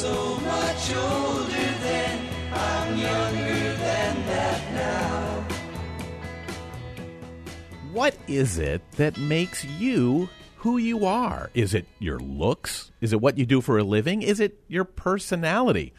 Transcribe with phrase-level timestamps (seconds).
[0.00, 2.28] so much older then.
[2.54, 5.44] I'm younger than that now.
[7.92, 11.50] What is it that makes you who you are?
[11.52, 12.92] Is it your looks?
[13.02, 14.22] Is it what you do for a living?
[14.22, 15.92] Is it your personality?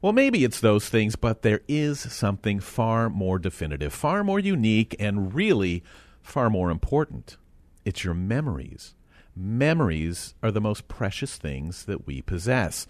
[0.00, 4.94] Well, maybe it's those things, but there is something far more definitive, far more unique,
[5.00, 5.82] and really
[6.22, 7.38] far more important.
[7.84, 8.94] It's your memories.
[9.34, 12.86] Memories are the most precious things that we possess.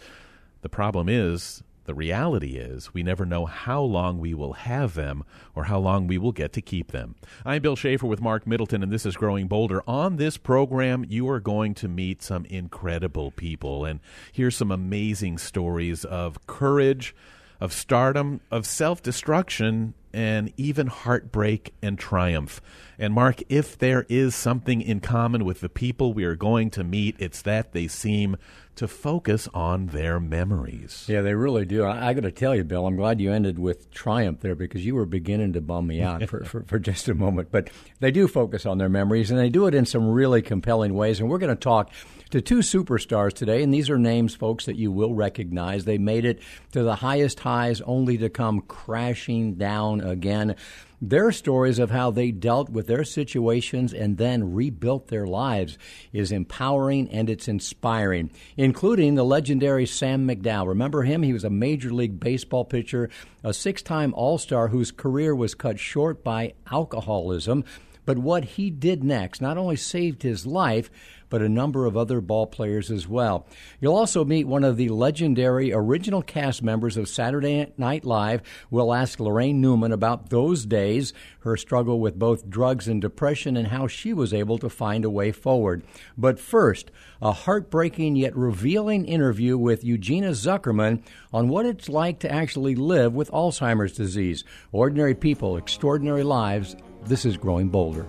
[0.62, 5.24] The problem is, the reality is, we never know how long we will have them
[5.56, 7.16] or how long we will get to keep them.
[7.45, 9.82] I'm Bill Shafer with Marc Middleton, and this is Growing Bolder.
[9.88, 13.98] On this program, you are going to meet some incredible people and
[14.30, 17.12] hear some amazing stories of courage,
[17.60, 22.60] of stardom, of self destruction, and even heartbreak and triumph.
[23.01, 26.84] And Marc, if there is something in common with the people we are going to
[26.84, 28.37] meet, it's that they seem
[28.74, 31.04] to focus on their memories.
[31.06, 31.84] Yeah, they really do.
[31.84, 34.84] I, I got to tell you, Bill, I'm glad you ended with triumph there because
[34.84, 37.48] you were beginning to bum me out for, for, for just a moment.
[37.51, 37.70] But
[38.01, 41.20] they do focus on their memories, and they do it in some really compelling ways.
[41.20, 41.90] And we're going to talk
[42.30, 45.84] to two superstars today, and these are names, folks, that you will recognize.
[45.84, 46.40] They made it
[46.73, 50.57] to the highest highs only to come crashing down again.
[51.04, 55.76] Their stories of how they dealt with their situations and then rebuilt their lives
[56.12, 60.68] is empowering and it's inspiring, including the legendary Sam McDowell.
[60.68, 61.24] Remember him?
[61.24, 63.10] He was a Major League Baseball pitcher,
[63.42, 67.64] a six time All Star whose career was cut short by alcoholism.
[68.04, 70.91] But what he did next not only saved his life,
[71.32, 73.47] but a number of other ball players as well.
[73.81, 78.42] You'll also meet one of the legendary original cast members of Saturday Night Live.
[78.70, 83.69] We'll ask Laraine Newman about those days, her struggle with both drugs and depression, and
[83.69, 85.82] how she was able to find a way forward.
[86.19, 86.91] But first,
[87.22, 93.14] a heartbreaking yet revealing interview with Eugenia Zukerman on what it's like to actually live
[93.14, 94.44] with Alzheimer's disease.
[94.70, 96.76] Ordinary people, extraordinary lives.
[97.04, 98.04] This is Growing Bolder.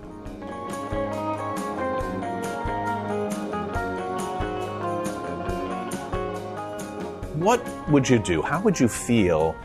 [7.34, 8.44] What would you do?
[8.44, 9.56] How would you feel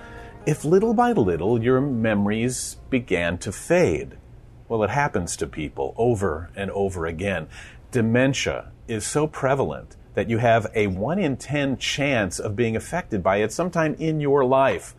[0.46, 4.16] if little by little your memories began to fade?
[4.66, 7.48] Well, it happens to people over and over again.
[7.90, 13.22] Dementia is so prevalent that you have a 1 in 10 chance of being affected
[13.22, 14.94] by it sometime in your life.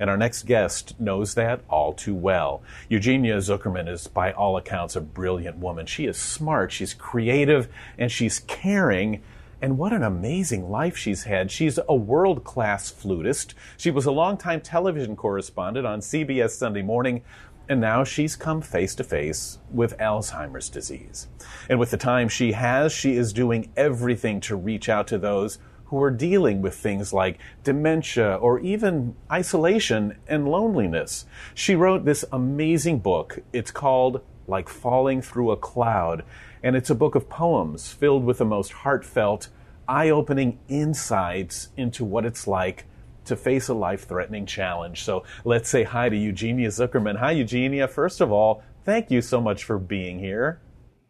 [0.00, 2.62] And our next guest knows that all too well.
[2.88, 5.86] Eugenia Zukerman is, by all accounts, a brilliant woman.
[5.86, 9.22] She is smart, she's creative, and she's caring
[9.62, 11.50] and what an amazing life she's had.
[11.52, 13.54] She's a world class flutist.
[13.76, 17.22] She was a longtime television correspondent on CBS Sunday Morning,
[17.68, 21.28] and now she's come face to face with Alzheimer's disease.
[21.70, 25.60] And with the time she has, she is doing everything to reach out to those
[25.92, 31.26] who are dealing with things like dementia or even isolation and loneliness.
[31.54, 33.40] She wrote this amazing book.
[33.52, 36.24] It's called Like Falling Through a Cloud
[36.62, 39.48] and it's a book of poems filled with the most heartfelt,
[39.86, 42.86] eye opening insights into what it's like
[43.26, 45.02] to face a life threatening challenge.
[45.02, 47.18] So let's say hi to Eugenia Zukerman.
[47.18, 47.86] Hi, Eugenia.
[47.86, 50.58] First of all, thank you so much for being here.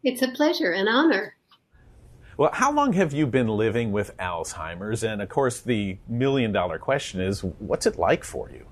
[0.02, 1.36] It's a pleasure, and honor.
[2.36, 5.04] Well, how long have you been living with Alzheimer's?
[5.04, 8.66] And of course, the million dollar question is what's it like for you?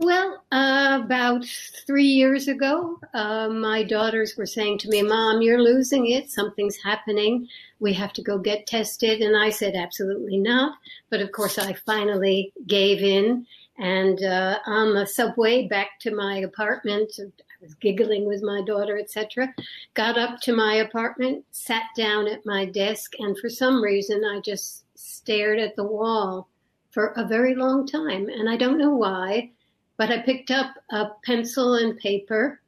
[0.00, 1.44] Well, uh, about
[1.84, 6.30] three years ago, uh, my daughters were saying to me, Mom, you're losing it.
[6.30, 7.48] Something's happening.
[7.80, 9.20] We have to go get tested.
[9.20, 10.78] And I said, Absolutely not.
[11.10, 13.46] But of course, I finally gave in.
[13.76, 17.18] And uh, on the subway back to my apartment,
[17.60, 19.52] was giggling with my daughter, etc.
[19.94, 24.40] Got up to my apartment, sat down at my desk, and for some reason, I
[24.40, 26.48] just stared at the wall
[26.90, 28.28] for a very long time.
[28.28, 29.50] And I don't know why
[29.98, 32.60] but I picked up a pencil and paper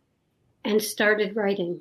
[0.65, 1.81] and started writing.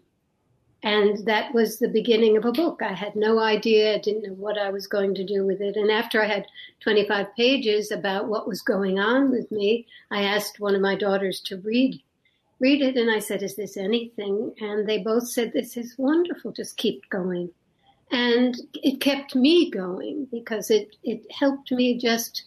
[0.81, 2.81] And that was the beginning of a book.
[2.81, 5.75] I had no idea, I didn't know what I was going to do with it.
[5.75, 6.45] And after I had
[6.79, 11.41] 25 pages about what was going on with me, I asked one of my daughters
[11.41, 12.01] to read
[12.59, 14.53] read it and I said, Is this anything?
[14.59, 17.49] And they both said, This is wonderful, just keep going.
[18.11, 22.45] And it kept me going because it, it helped me just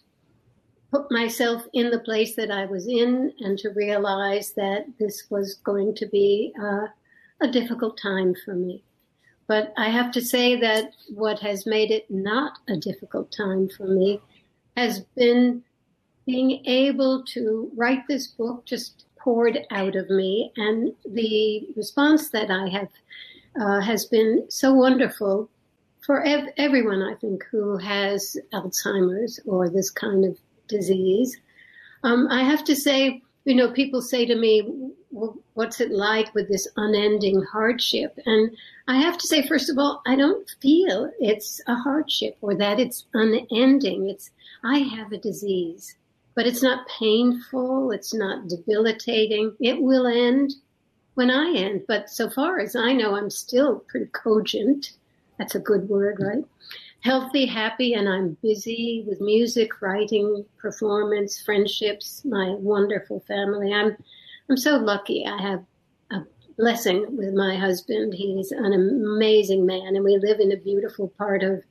[0.90, 5.54] put myself in the place that I was in and to realize that this was
[5.64, 6.86] going to be uh,
[7.40, 8.82] a difficult time for me.
[9.46, 13.86] But I have to say that what has made it not a difficult time for
[13.86, 14.20] me
[14.76, 15.62] has been
[16.26, 20.52] being able to write this book just poured out of me.
[20.56, 22.88] And the response that I have
[23.60, 25.48] uh, has been so wonderful
[26.04, 30.38] for ev- everyone, I think, who has Alzheimer's or this kind of
[30.68, 31.36] disease.
[32.02, 34.62] Um, I have to say, you know, people say to me,
[35.54, 38.18] what's it like with this unending hardship?
[38.24, 38.50] And
[38.88, 42.80] I have to say, first of all, I don't feel it's a hardship or that
[42.80, 44.08] it's unending.
[44.08, 44.30] It's,
[44.64, 45.96] I have a disease,
[46.34, 47.90] but it's not painful.
[47.92, 49.54] It's not debilitating.
[49.60, 50.54] It will end
[51.14, 51.82] when I end.
[51.86, 54.92] But so far as I know, I'm still pretty cogent.
[55.38, 56.44] That's a good word, right?
[57.00, 63.72] Healthy, happy, and I'm busy with music, writing, performance, friendships, my wonderful family.
[63.72, 63.96] I'm,
[64.48, 65.26] I'm so lucky.
[65.26, 65.64] I have
[66.12, 66.22] a
[66.56, 68.14] blessing with my husband.
[68.14, 71.64] He's an amazing man, and we live in a beautiful part of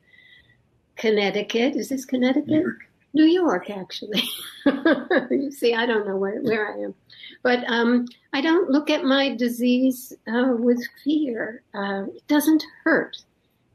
[0.97, 1.77] Connecticut.
[1.77, 2.65] Is this Connecticut?
[3.13, 4.23] New York actually.
[4.65, 6.95] you see, I don't know where, where I am.
[7.43, 11.63] But um, I don't look at my disease uh, with fear.
[11.73, 13.17] Uh, it doesn't hurt.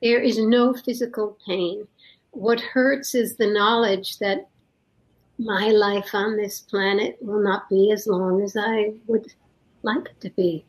[0.02, 1.86] There is no physical pain.
[2.30, 4.48] What hurts is the knowledge that
[5.38, 9.32] my life on this planet will not be as long as I would
[9.82, 10.64] like it to be.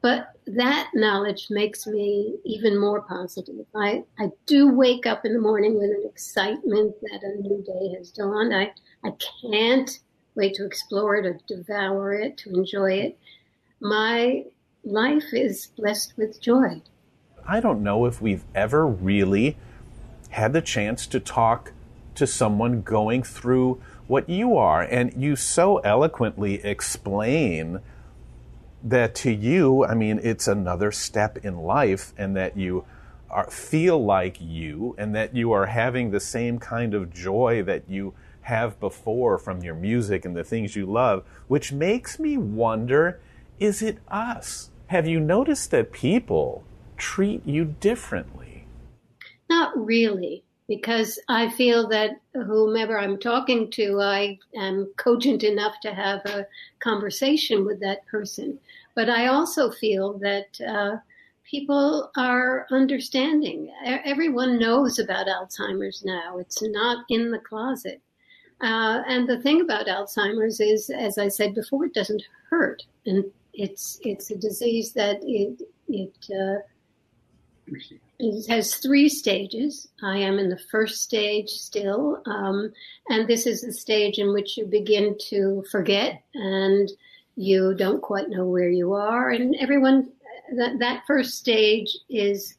[0.00, 3.66] But that knowledge makes me even more positive.
[3.74, 7.98] I, I do wake up in the morning with an excitement that a new day
[7.98, 8.54] has dawned.
[8.54, 8.72] I,
[9.04, 9.12] I
[9.42, 9.90] can't
[10.34, 13.18] wait to explore it, to devour it, to enjoy it.
[13.80, 14.44] My
[14.84, 16.80] life is blessed with joy.
[17.46, 19.56] I don't know if we've ever really
[20.30, 21.72] had the chance to talk
[22.14, 24.82] to someone going through what you are.
[24.82, 27.80] And you so eloquently explain
[28.82, 32.84] that to you, I mean, it's another step in life, and that you
[33.30, 37.88] are, feel like you, and that you are having the same kind of joy that
[37.88, 43.20] you have before from your music and the things you love, which makes me wonder
[43.58, 44.70] is it us?
[44.86, 46.64] Have you noticed that people
[46.96, 48.66] treat you differently?
[49.50, 55.94] Not really, because I feel that whomever I'm talking to, I am cogent enough to
[55.94, 56.46] have a
[56.78, 58.58] conversation with that person.
[58.94, 60.98] But I also feel that uh,
[61.44, 63.72] people are understanding.
[63.84, 66.36] Everyone knows about Alzheimer's now.
[66.38, 68.02] It's not in the closet.
[68.60, 73.24] Uh, and the thing about Alzheimer's is, as I said before, it doesn't hurt, and
[73.54, 76.58] it's it's a disease that it it, uh,
[78.18, 79.88] it has three stages.
[80.02, 82.72] I am in the first stage still, um,
[83.08, 86.90] and this is the stage in which you begin to forget and
[87.36, 90.10] you don't quite know where you are, and everyone
[90.56, 92.56] that that first stage is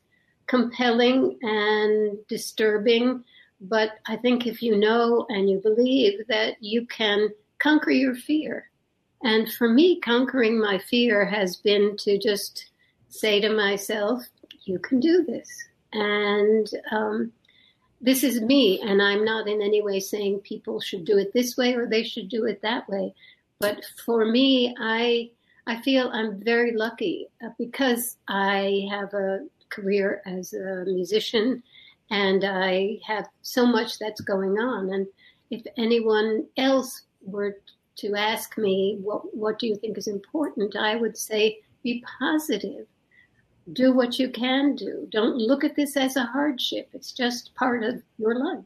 [0.47, 3.23] compelling and disturbing
[3.61, 7.29] but I think if you know and you believe that you can
[7.59, 8.69] conquer your fear.
[9.21, 12.67] And for me, conquering my fear has been to just
[13.09, 14.23] say to myself,
[14.69, 15.49] you can do this.
[15.93, 17.31] And um,
[17.99, 18.79] this is me.
[18.81, 22.03] And I'm not in any way saying people should do it this way or they
[22.03, 23.13] should do it that way.
[23.59, 25.31] But for me, I,
[25.67, 31.61] I feel I'm very lucky uh, because I have a career as a musician
[32.09, 34.93] and I have so much that's going on.
[34.93, 35.07] And
[35.51, 37.57] if anyone else were
[37.97, 40.75] to ask me, what, what do you think is important?
[40.75, 42.87] I would say, be positive.
[43.73, 45.07] Do what you can do.
[45.11, 46.89] Don't look at this as a hardship.
[46.93, 48.65] It's just part of your life.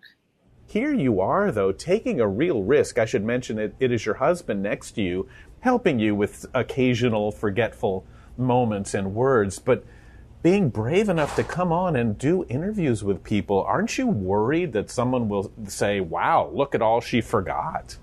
[0.67, 2.97] Here you are, though, taking a real risk.
[2.97, 5.27] I should mention it, it is your husband next to you,
[5.59, 8.05] helping you with occasional forgetful
[8.37, 9.59] moments and words.
[9.59, 9.83] But
[10.41, 14.89] being brave enough to come on and do interviews with people, aren't you worried that
[14.89, 17.97] someone will say, wow, look at all she forgot?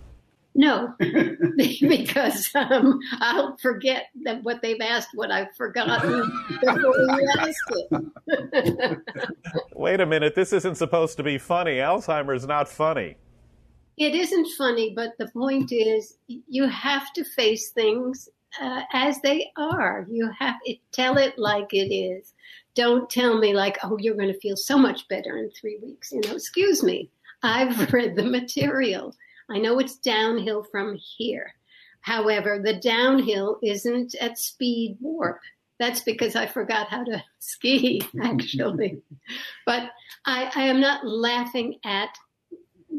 [0.55, 6.29] No, because um, I'll forget that what they've asked, what I've forgotten
[6.61, 8.99] before you ask it.
[9.75, 11.77] Wait a minute, this isn't supposed to be funny.
[11.77, 13.17] Alzheimer's not funny.
[13.97, 18.29] It isn't funny, but the point is, you have to face things
[18.61, 20.07] uh, as they are.
[20.11, 22.33] You have to tell it like it is.
[22.75, 26.13] Don't tell me like, oh, you're going to feel so much better in three weeks.
[26.13, 27.11] You know, excuse me.
[27.43, 29.15] I've read the material.
[29.51, 31.55] I know it's downhill from here.
[32.01, 35.41] However, the downhill isn't at speed warp.
[35.79, 39.03] That's because I forgot how to ski, actually.
[39.67, 39.91] but
[40.25, 42.11] I, I am not laughing at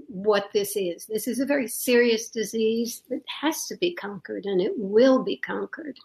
[0.07, 1.05] what this is.
[1.05, 5.37] This is a very serious disease that has to be conquered and it will be
[5.37, 5.97] conquered.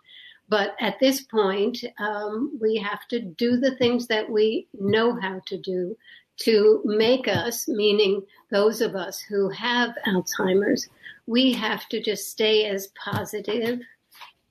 [0.49, 5.41] But at this point, um, we have to do the things that we know how
[5.47, 5.97] to do
[6.39, 10.89] to make us, meaning those of us who have Alzheimer's,
[11.27, 13.81] we have to just stay as positive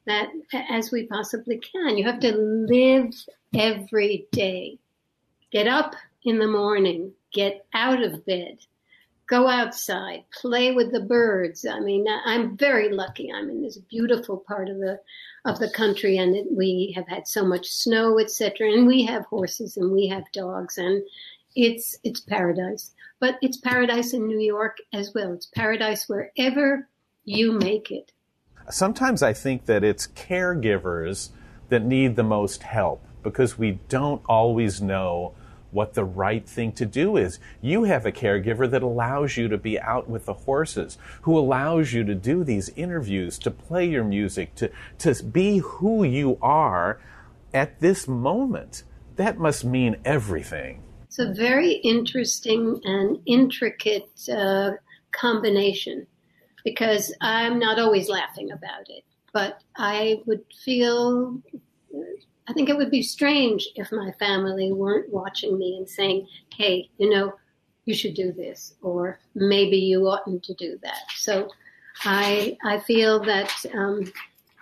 [0.06, 0.30] that
[0.70, 1.98] as we possibly can.
[1.98, 3.14] You have to live
[3.56, 4.78] every day.
[5.52, 8.58] Get up in the morning, get out of bed,
[9.28, 11.66] go outside, play with the birds.
[11.66, 13.32] I mean, I'm very lucky.
[13.32, 15.00] I'm in this beautiful part of the
[15.46, 18.72] of the country, and it, we have had so much snow, etc.
[18.72, 21.04] And we have horses and we have dogs, and
[21.56, 22.92] it's it's paradise.
[23.20, 25.34] But it's paradise in New York as well.
[25.34, 26.88] It's paradise wherever
[27.24, 28.12] you make it.
[28.70, 31.30] Sometimes I think that it's caregivers
[31.70, 35.34] that need the most help because we don't always know
[35.72, 37.40] what the right thing to do is.
[37.62, 41.92] You have a caregiver that allows you to be out with the horses, who allows
[41.92, 47.00] you to do these interviews, to play your music, to, to be who you are
[47.54, 48.84] at this moment.
[49.18, 50.82] That must mean everything.
[51.18, 54.72] It's a very interesting and intricate uh,
[55.14, 56.06] combination
[56.66, 61.42] because I'm not always laughing about it, but I would feel
[62.50, 66.90] I think it would be strange if my family weren't watching me and saying, hey,
[66.98, 67.32] you know,
[67.86, 71.04] you should do this, or maybe you oughtn't to do that.
[71.16, 71.48] So
[72.04, 74.12] I, I feel that um,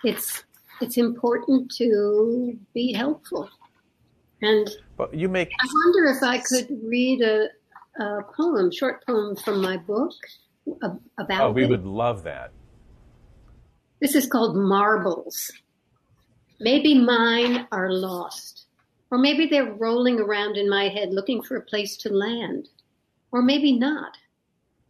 [0.04, 0.44] it's,
[0.80, 3.50] it's important to be helpful.
[4.42, 5.50] And but you make.
[5.60, 7.48] I wonder if I could read a,
[8.02, 10.12] a poem, short poem from my book
[11.18, 11.40] about.
[11.40, 11.70] Oh, we it.
[11.70, 12.52] would love that.
[14.00, 15.50] This is called Marbles.
[16.60, 18.66] Maybe mine are lost.
[19.10, 22.68] Or maybe they're rolling around in my head looking for a place to land.
[23.32, 24.16] Or maybe not.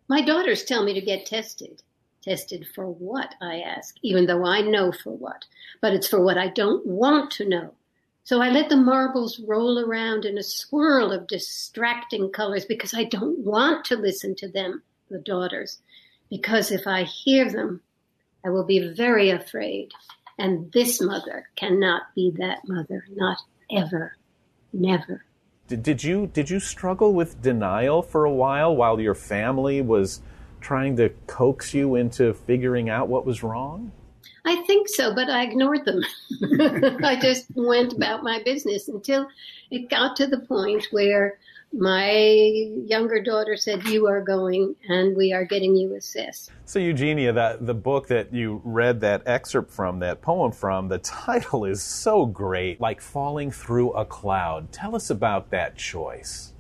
[0.09, 1.83] My daughters tell me to get tested.
[2.23, 5.45] Tested for what, I ask, even though I know for what.
[5.83, 7.75] But it's for what I don't want to know.
[8.25, 13.05] So I let the marbles roll around in a swirl of distracting colors because I
[13.05, 15.79] don't want to listen to them, the daughters.
[16.31, 17.83] Because if I hear them,
[18.45, 19.93] I will be very afraid
[20.39, 23.39] and this mother cannot be that mother, not
[23.71, 24.17] ever,
[24.73, 25.25] never.
[25.69, 30.21] Did, did you did you struggle with denial for a while while your family was
[30.61, 33.93] trying to coax you into figuring out what was wrong?
[34.47, 36.03] I think so, but I ignored them.
[37.03, 39.27] I just went about my business until
[39.71, 41.39] it got to the point where
[41.73, 47.33] my younger daughter said, "You are going, and we are getting you assessed." So, Eugenia,
[47.33, 51.83] that the book that you read that excerpt from, that poem from, the title is
[51.83, 54.73] so great, like falling through a cloud.
[54.73, 56.53] Tell us about that choice.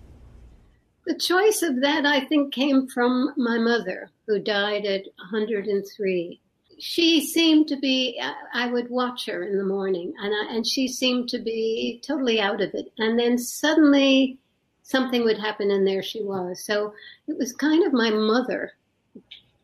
[1.06, 6.40] The choice of that, I think, came from my mother, who died at 103.
[6.86, 8.20] She seemed to be.
[8.52, 12.38] I would watch her in the morning, and I, and she seemed to be totally
[12.38, 12.92] out of it.
[12.98, 14.36] And then suddenly
[14.82, 16.62] something would happen and there she was.
[16.62, 16.92] So
[17.26, 18.74] it was kind of my mother,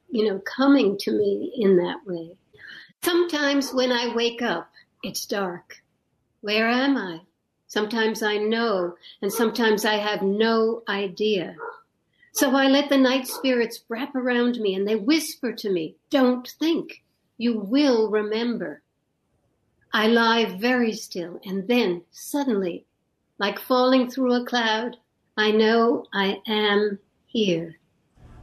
[0.09, 2.39] you know, coming to me in that way.
[3.03, 4.71] Sometimes when I wake up,
[5.03, 5.83] it's dark.
[6.41, 7.21] Where am I?
[7.67, 11.55] Sometimes I know, and sometimes I have no idea.
[12.33, 16.49] So I let the night spirits wrap around me and they whisper to me, Don't
[16.49, 17.03] think.
[17.41, 18.83] You will remember.
[19.95, 22.85] I lie very still, and then suddenly,
[23.39, 24.99] like falling through a cloud,
[25.39, 27.77] I know I am here.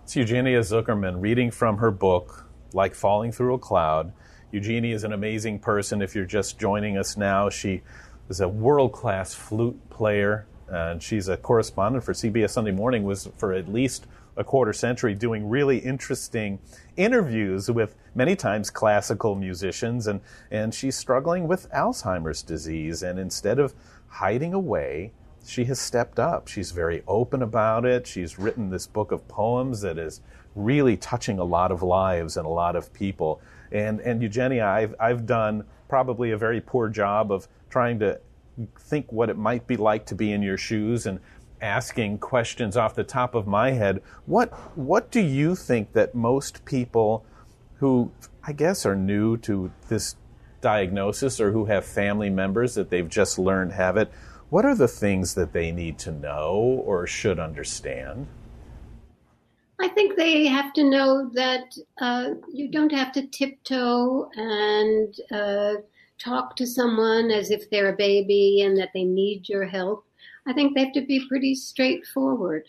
[0.01, 4.13] It's Eugenia Zukerman reading from her book, Like Falling Through a Cloud.
[4.51, 6.01] Eugenia is an amazing person.
[6.01, 7.84] If you're just joining us now, she
[8.30, 13.30] is a world class flute player, and she's a correspondent for CBS Sunday Morning, was
[13.38, 16.60] for at least a quarter century doing really interesting
[16.96, 23.60] interviews with many times classical musicians and, and she's struggling with Alzheimer's disease and instead
[23.60, 23.74] of
[24.08, 25.12] hiding away
[25.48, 26.48] she has stepped up.
[26.48, 28.06] She's very open about it.
[28.06, 30.20] She's written this book of poems that is
[30.56, 33.41] really touching a lot of lives and a lot of people.
[33.72, 38.20] And and Eugenia, I've I've done probably a very poor job of trying to
[38.79, 41.20] think what it might be like to be in your shoes and
[41.62, 44.02] asking questions off the top of my head.
[44.26, 47.26] What what do you think that most people
[47.80, 48.12] who
[48.44, 50.16] I guess are new to this
[50.62, 54.12] diagnosis or who have family members that they've just learned have it,
[54.50, 58.28] what are the things that they need to know or should understand?
[59.80, 65.74] I think they have to know that uh, you don't have to tiptoe and uh,
[66.18, 70.07] talk to someone as if they're a baby and that they need your help.
[70.48, 72.68] I think they have to be pretty straightforward.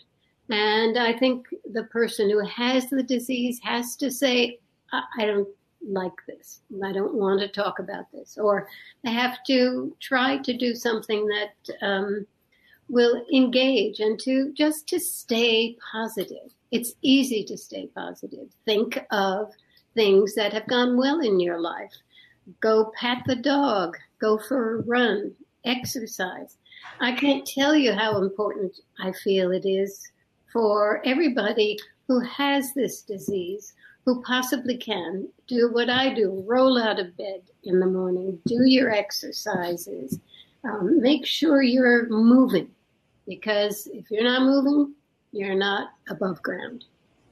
[0.49, 4.59] And I think the person who has the disease has to say,
[4.91, 5.47] I, don't
[5.85, 6.61] like this.
[6.83, 8.37] I don't want to talk about this.
[8.37, 8.67] Or
[9.03, 12.25] they have to try to do something that um,
[12.89, 16.51] will engage and to just to stay positive.
[16.71, 18.49] It's easy to stay positive.
[18.65, 19.53] Think of
[19.93, 21.93] things that have gone well in your life.
[22.59, 23.95] Go pat the dog.
[24.19, 25.35] Go for a run.
[25.63, 26.57] Exercise.
[26.99, 30.11] I can't tell you how important I feel it is
[30.51, 33.73] for everybody who has this disease,
[34.05, 38.63] who possibly can, do what I do roll out of bed in the morning, do
[38.65, 40.19] your exercises,
[40.63, 42.69] um, make sure you're moving,
[43.27, 44.93] because if you're not moving,
[45.31, 46.85] you're not above ground.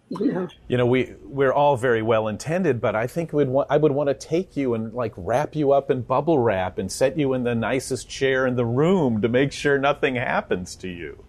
[0.10, 3.68] You know, you know, we we're all very well intended, but I think we'd want,
[3.70, 6.92] I would want to take you and like wrap you up in bubble wrap and
[6.92, 10.88] set you in the nicest chair in the room to make sure nothing happens to
[10.88, 11.24] you.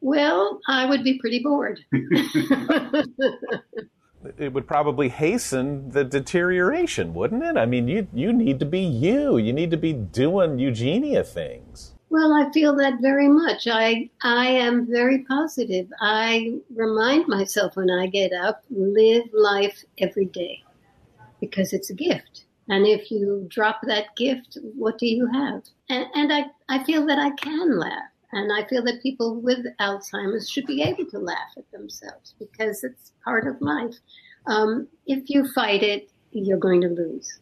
[0.00, 1.80] Well, I would be pretty bored.
[4.38, 7.56] it would probably hasten the deterioration, wouldn't it?
[7.56, 9.38] I mean, you you need to be you.
[9.38, 11.91] You need to be doing Eugenia things.
[12.12, 13.66] Well, I feel that very much.
[13.66, 15.90] I I am very positive.
[15.98, 20.62] I remind myself when I get up, live life every day
[21.40, 22.44] because it's a gift.
[22.68, 25.62] And if you drop that gift, what do you have?
[25.88, 28.12] And, and I, I feel that I can laugh.
[28.32, 32.84] And I feel that people with Alzheimer's should be able to laugh at themselves because
[32.84, 33.96] it's part of life.
[34.44, 37.40] Um, if you fight it, you're going to lose.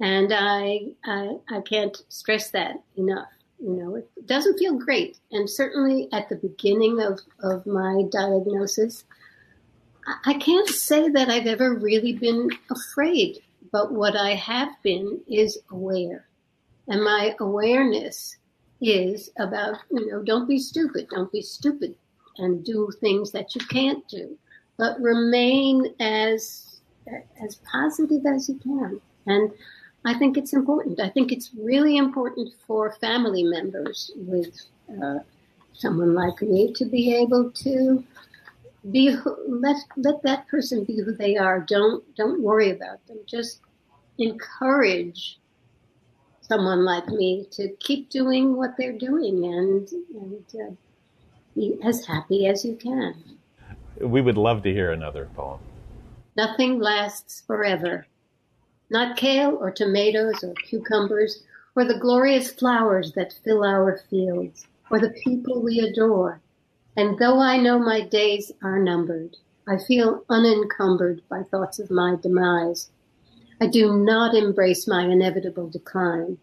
[0.00, 3.28] And I, I, I can't stress that enough.
[3.62, 5.18] You know, it doesn't feel great.
[5.30, 9.04] And certainly at the beginning of, of my diagnosis,
[10.24, 13.38] I can't say that I've ever really been afraid,
[13.70, 16.26] but what I have been is aware.
[16.88, 18.36] And my awareness
[18.80, 21.94] is about, you know, don't be stupid, don't be stupid
[22.38, 24.36] and do things that you can't do,
[24.76, 26.80] but remain as
[27.44, 29.00] as positive as you can.
[29.26, 29.52] And
[30.04, 31.00] I think it's important.
[31.00, 34.60] I think it's really important for family members with
[35.02, 35.20] uh,
[35.72, 38.04] someone like me to be able to
[38.90, 39.16] be
[39.46, 41.60] let let that person be who they are.
[41.60, 43.18] Don't don't worry about them.
[43.26, 43.60] Just
[44.18, 45.38] encourage
[46.40, 50.74] someone like me to keep doing what they're doing and, and uh,
[51.54, 53.14] be as happy as you can.
[54.00, 55.60] We would love to hear another poem.
[56.36, 58.06] Nothing lasts forever.
[58.92, 61.42] Not kale or tomatoes or cucumbers
[61.74, 66.42] or the glorious flowers that fill our fields or the people we adore.
[66.94, 72.16] And though I know my days are numbered, I feel unencumbered by thoughts of my
[72.20, 72.90] demise.
[73.58, 76.36] I do not embrace my inevitable decline,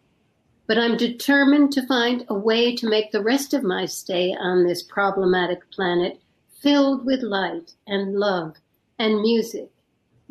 [0.65, 4.63] but I'm determined to find a way to make the rest of my stay on
[4.63, 6.19] this problematic planet
[6.63, 8.55] filled with light and love
[8.97, 9.69] and music.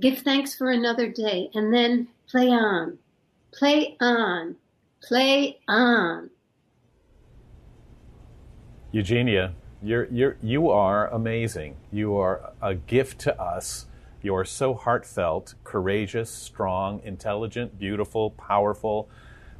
[0.00, 2.98] Give thanks for another day and then play on,
[3.52, 4.56] play on,
[5.02, 6.30] play on.
[8.92, 11.76] Eugenia, you're, you're, you are amazing.
[11.92, 13.86] You are a gift to us
[14.20, 19.08] you are so heartfelt, courageous, strong, intelligent, beautiful, powerful,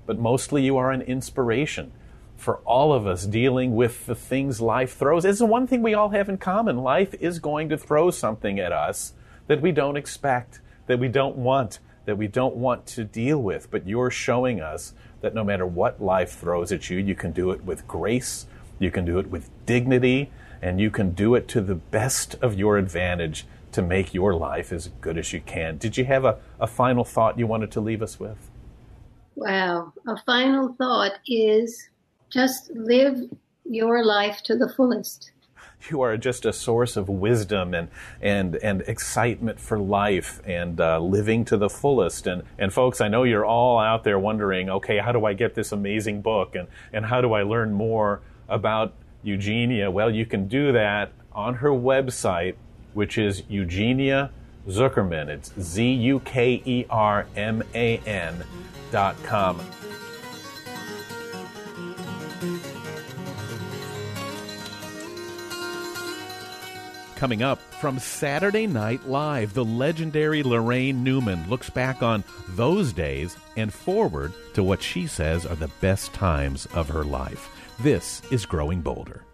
[0.05, 1.93] but mostly you are an inspiration
[2.37, 5.25] for all of us dealing with the things life throws.
[5.25, 6.79] It's the one thing we all have in common.
[6.79, 9.13] Life is going to throw something at us
[9.49, 13.71] that we don't expect, that we don't want, that we don't want to deal with.
[13.71, 17.51] But you're showing us that no matter what life throws at you, you can do
[17.51, 18.47] it with grace,
[18.79, 20.31] you can do it with dignity,
[20.63, 24.73] and you can do it to the best of your advantage to make your life
[24.73, 25.77] as good as you can.
[25.77, 28.51] Did you have a, a final thought you wanted to leave us with?
[29.35, 29.93] Wow.
[30.07, 31.89] A final thought is
[32.31, 33.19] just live
[33.65, 35.31] your life to the fullest.
[35.89, 37.89] You are just a source of wisdom and
[38.21, 42.27] and and excitement for life and uh, living to the fullest.
[42.27, 45.55] And and folks, I know you're all out there wondering, okay, how do I get
[45.55, 49.91] this amazing book and and how do I learn more about Eugenia?
[49.91, 52.57] Well, you can do that on her website,
[52.95, 54.31] which is Eugenia
[54.69, 55.29] Zukerman.
[55.29, 58.45] It's Z U K E R M A N
[58.91, 59.61] dot com.
[67.19, 73.37] Coming up from Saturday Night Live, the legendary Laraine Newman looks back on those days
[73.57, 77.51] and forward to what she says are the best times of her life.
[77.81, 79.25] This is Growing Bolder.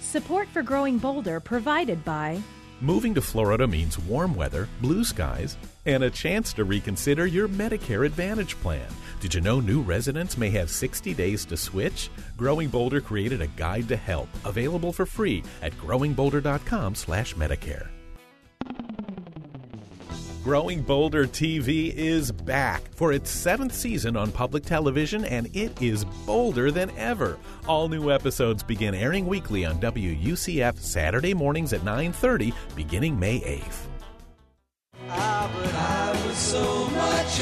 [0.00, 2.40] Support for Growing Bolder provided by
[2.82, 8.06] Moving to Florida means warm weather, blue skies, and a chance to reconsider your Medicare
[8.06, 8.88] Advantage plan.
[9.20, 12.08] Did you know new residents may have 60 days to switch?
[12.38, 17.99] Growing Bolder created a guide to help, available for free at growingbolder.com/medicare.
[20.42, 26.06] Growing Bolder TV is back for its seventh season on public television, and it is
[26.24, 27.38] bolder than ever.
[27.68, 33.86] All new episodes begin airing weekly on WUCF Saturday mornings at 9:30, beginning May 8th.
[36.90, 37.40] much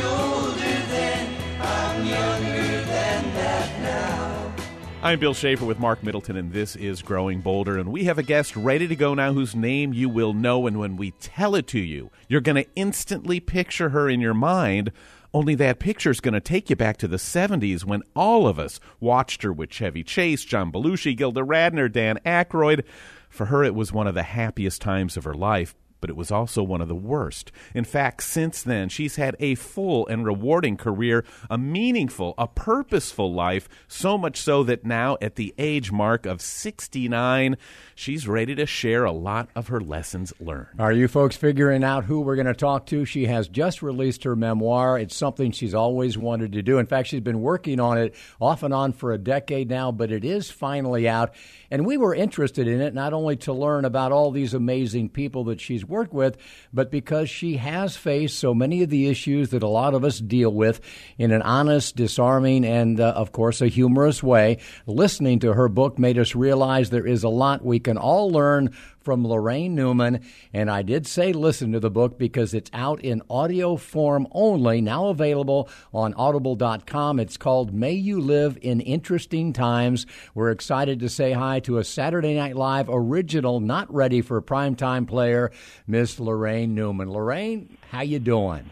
[5.00, 7.78] I'm Bill Shafer with Marc Middleton, and this is Growing Bolder.
[7.78, 10.66] And we have a guest ready to go now whose name you will know.
[10.66, 14.34] And when we tell it to you, you're going to instantly picture her in your
[14.34, 14.90] mind.
[15.32, 18.58] Only that picture is going to take you back to the 70s when all of
[18.58, 22.82] us watched her with Chevy Chase, John Belushi, Gilda Radner, Dan Aykroyd.
[23.30, 26.30] For her, it was one of the happiest times of her life but it was
[26.30, 27.52] also one of the worst.
[27.74, 33.32] In fact, since then, she's had a full and rewarding career, a meaningful, a purposeful
[33.32, 37.56] life, so much so that now, at the age mark of 69,
[37.98, 40.68] she's ready to share a lot of her lessons learned.
[40.78, 43.04] Are you folks figuring out who we're going to talk to?
[43.04, 45.00] She has just released her memoir.
[45.00, 46.78] It's something she's always wanted to do.
[46.78, 50.12] In fact, she's been working on it off and on for a decade now, but
[50.12, 51.34] it is finally out.
[51.72, 55.44] And we were interested in it not only to learn about all these amazing people
[55.44, 56.38] that she's worked with,
[56.72, 60.20] but because she has faced so many of the issues that a lot of us
[60.20, 60.80] deal with
[61.18, 64.58] in an honest, disarming, and, uh, of course, a humorous way.
[64.87, 68.70] Listening to her book made us realize there is a lot we can all learn
[69.01, 70.20] from Laraine Newman.
[70.53, 74.83] And I did say listen to the book because it's out in audio form only,
[74.83, 77.18] now available on audible.com.
[77.18, 80.05] It's called May You Live in Interesting Times.
[80.35, 85.09] We're excited to say hi to a Saturday Night Live original, not ready for primetime
[85.09, 85.51] player,
[85.87, 87.09] Miss Laraine Newman.
[87.09, 88.70] Laraine, how you doing?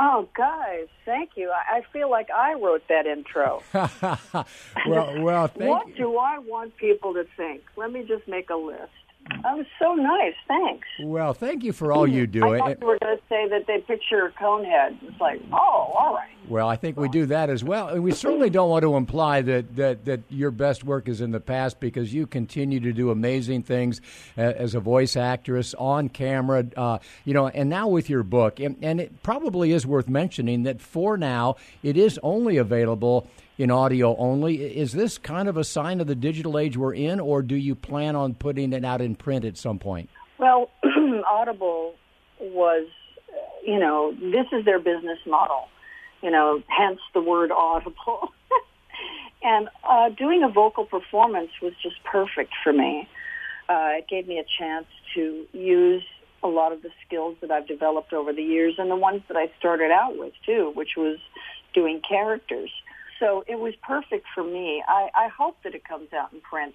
[0.00, 1.50] Oh, guys, thank you.
[1.50, 3.62] I I feel like I wrote that intro.
[3.74, 5.94] well, well, thank what you.
[5.96, 7.62] do I want people to think?
[7.76, 8.92] Let me just make a list.
[9.42, 10.34] That was so nice.
[10.46, 10.86] Thanks.
[11.00, 12.44] Well, thank you for all you do.
[12.44, 14.96] I thought you were going to say that they picture a Conehead.
[15.02, 16.30] It's like, oh, all right.
[16.48, 19.42] Well, I think we do that as well, and we certainly don't want to imply
[19.42, 23.10] that that, that your best work is in the past because you continue to do
[23.10, 24.00] amazing things
[24.36, 28.76] as a voice actress on camera, uh, you know, and now with your book, and,
[28.80, 33.28] and it probably is worth mentioning that for now it is only available
[33.58, 34.62] in audio only.
[34.62, 37.74] Is this kind of a sign of the digital age we're in, or do you
[37.74, 40.08] plan on putting it out in print at some point?
[40.38, 40.70] Well,
[41.30, 41.94] Audible
[42.40, 42.86] was,
[43.66, 45.68] you know, this is their business model,
[46.22, 48.32] you know, hence the word audible.
[49.42, 53.08] and uh, doing a vocal performance was just perfect for me.
[53.68, 56.04] Uh, it gave me a chance to use
[56.42, 59.36] a lot of the skills that I've developed over the years and the ones that
[59.36, 61.18] I started out with too, which was
[61.74, 62.70] doing characters.
[63.18, 64.82] So it was perfect for me.
[64.86, 66.74] I, I hope that it comes out in print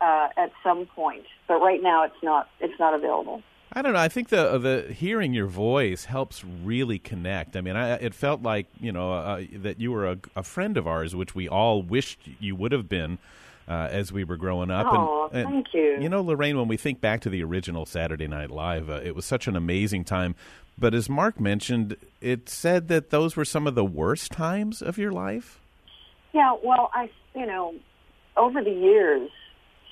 [0.00, 2.48] uh, at some point, but right now it's not.
[2.60, 3.42] It's not available.
[3.72, 4.00] I don't know.
[4.00, 7.56] I think the the hearing your voice helps really connect.
[7.56, 10.76] I mean, I, it felt like you know uh, that you were a, a friend
[10.76, 13.18] of ours, which we all wished you would have been
[13.68, 14.86] uh, as we were growing up.
[14.90, 15.98] Oh, and, and, thank you.
[16.00, 19.14] You know, Laraine, when we think back to the original Saturday Night Live, uh, it
[19.14, 20.34] was such an amazing time.
[20.76, 24.98] But as Marc mentioned, it said that those were some of the worst times of
[24.98, 25.59] your life.
[26.32, 27.74] Yeah, well, I, you know,
[28.36, 29.30] over the years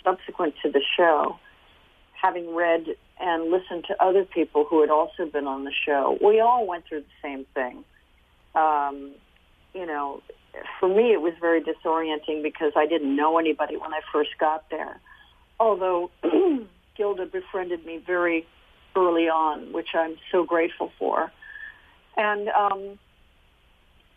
[0.05, 1.37] subsequent to the show,
[2.21, 2.87] having read
[3.21, 6.85] and listened to other people who had also been on the show, we all went
[6.89, 7.85] through the same thing.
[8.55, 9.13] Um,
[9.75, 10.23] you know,
[10.81, 14.71] for me, it was very disorienting because I didn't know anybody when I first got
[14.71, 15.01] there.
[15.61, 16.11] Although
[16.97, 18.47] Gilda befriended me very
[18.97, 21.31] early on, which I'm so grateful for.
[22.17, 22.99] And, um,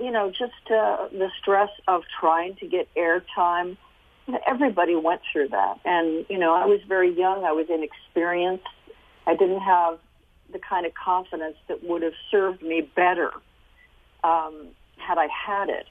[0.02, 3.78] you know, just uh, the stress of trying to get airtime.
[4.48, 5.80] Everybody went through that.
[5.86, 7.44] And, you know, I was very young.
[7.44, 8.66] I was inexperienced.
[9.28, 10.00] I didn't have
[10.52, 13.32] the kind of confidence that would have served me better
[14.24, 15.86] um, had I had it.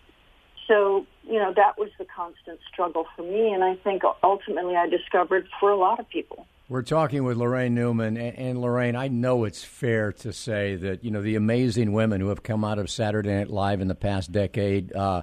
[0.68, 3.53] So, you know, that was the constant struggle for me.
[3.53, 6.46] And I think ultimately I discovered for a lot of people.
[6.70, 11.02] We're talking with Laraine Newman, and, and Laraine, I know it's fair to say that
[11.02, 13.96] you know the amazing women who have come out of Saturday Night Live in the
[13.96, 14.94] past decade.
[14.94, 15.22] Uh,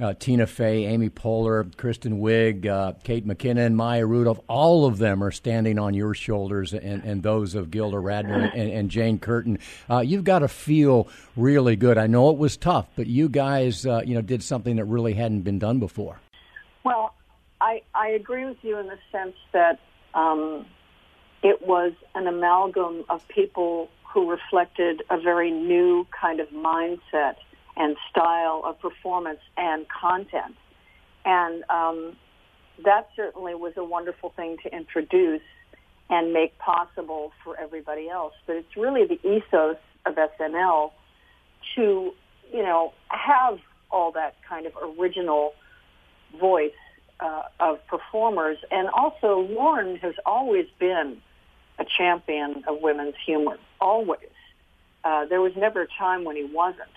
[0.00, 5.22] uh, Tina Fey, Amy Poehler, Kristen Wiig, uh, Kate McKinnon, Maya Rudolph, all of them
[5.22, 9.58] are standing on your shoulders and, and those of Gilda Radner and, and Jane Curtin.
[9.90, 11.98] Uh, you've got to feel really good.
[11.98, 15.12] I know it was tough, but you guys, uh, you know, did something that really
[15.12, 16.18] hadn't been done before.
[16.82, 17.14] Well,
[17.60, 19.80] I, I agree with you in the sense that
[20.14, 20.64] um,
[21.42, 27.36] it was an amalgam of people who reflected a very new kind of mindset
[27.76, 30.56] and style of performance and content.
[31.24, 32.16] And um,
[32.84, 35.42] that certainly was a wonderful thing to introduce
[36.10, 38.32] and make possible for everybody else.
[38.46, 40.92] But it's really the ethos of SNL
[41.76, 42.12] to,
[42.52, 43.58] you know, have
[43.90, 45.52] all that kind of original
[46.40, 46.72] voice
[47.20, 48.58] uh, of performers.
[48.70, 51.20] And also, Lorne has always been
[51.78, 54.20] a champion of women's humor, always.
[55.04, 56.88] Uh, there was never a time when he wasn't.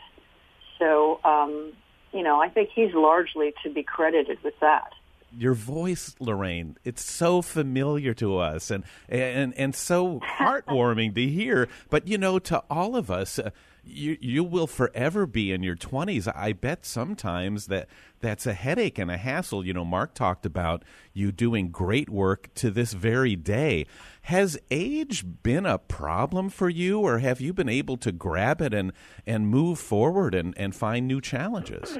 [0.79, 1.73] so, um,
[2.11, 4.91] you know, I think he's largely to be credited with that
[5.37, 11.67] your voice, Laraine, it's so familiar to us and and and so heartwarming to hear.
[11.89, 13.51] But you know, to all of us, uh,
[13.91, 16.27] you you will forever be in your twenties.
[16.27, 17.87] I bet sometimes that
[18.19, 19.65] that's a headache and a hassle.
[19.65, 23.85] You know, Marc talked about you doing great work to this very day.
[24.23, 28.73] Has age been a problem for you, or have you been able to grab it
[28.73, 28.93] and
[29.25, 31.97] and move forward and and find new challenges?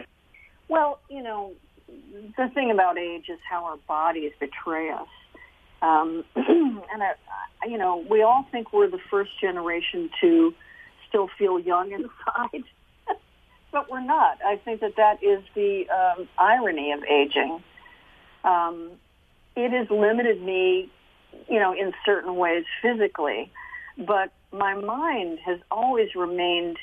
[0.67, 1.53] Well, you know,
[2.37, 5.07] the thing about age is how our bodies betray us.
[5.81, 7.13] Um, and, I,
[7.67, 10.53] you know, we all think we're the first generation to
[11.11, 12.63] still feel young inside,
[13.71, 14.39] but we're not.
[14.45, 17.61] I think that that is the um, irony of aging.
[18.43, 18.91] Um,
[19.55, 20.89] it has limited me,
[21.49, 23.51] you know, in certain ways physically,
[23.97, 26.77] but my mind has always remained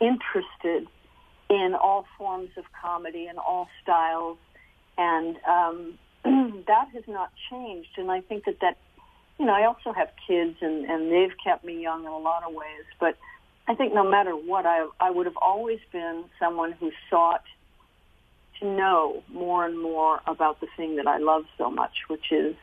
[0.00, 0.86] interested
[1.48, 4.38] in all forms of comedy and all styles,
[4.98, 5.98] and um,
[6.66, 7.90] that has not changed.
[7.96, 8.76] And I think that that,
[9.38, 12.42] you know, I also have kids, and and they've kept me young in a lot
[12.42, 12.84] of ways.
[12.98, 13.16] But
[13.68, 17.44] I think no matter what, I I would have always been someone who sought
[18.60, 22.54] to know more and more about the thing that I love so much, which is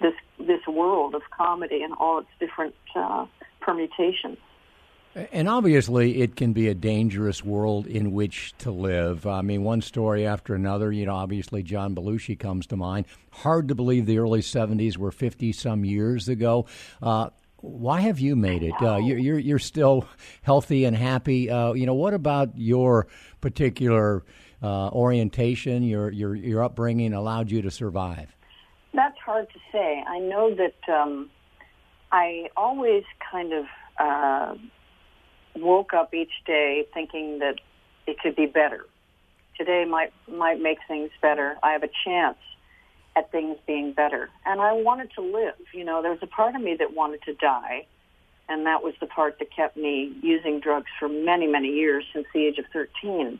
[0.00, 3.26] this this world of comedy and all its different uh,
[3.60, 4.38] permutations.
[5.14, 9.26] And obviously, it can be a dangerous world in which to live.
[9.26, 10.92] I mean, one story after another.
[10.92, 13.06] You know, obviously, John Belushi comes to mind.
[13.30, 16.66] Hard to believe the early 70s were 50 some years ago.
[17.02, 18.72] Uh, why have you made it?
[18.80, 20.06] Uh, you're, you're, still
[20.42, 21.50] healthy and happy.
[21.50, 23.08] Uh, you know, what about your
[23.40, 24.24] particular
[24.62, 28.34] uh, orientation, your, your your upbringing allowed you to survive?
[28.94, 30.02] That's hard to say.
[30.06, 31.30] I know that um,
[32.12, 33.64] I always kind of
[33.98, 34.54] uh,
[35.60, 37.56] woke up each day thinking that
[38.06, 38.86] it could be better.
[39.56, 41.56] Today might might make things better.
[41.62, 42.38] I have a chance
[43.16, 44.30] at things being better.
[44.46, 45.54] And I wanted to live.
[45.72, 47.86] You know, there was a part of me that wanted to die,
[48.48, 52.26] and that was the part that kept me using drugs for many, many years since
[52.32, 53.38] the age of 13.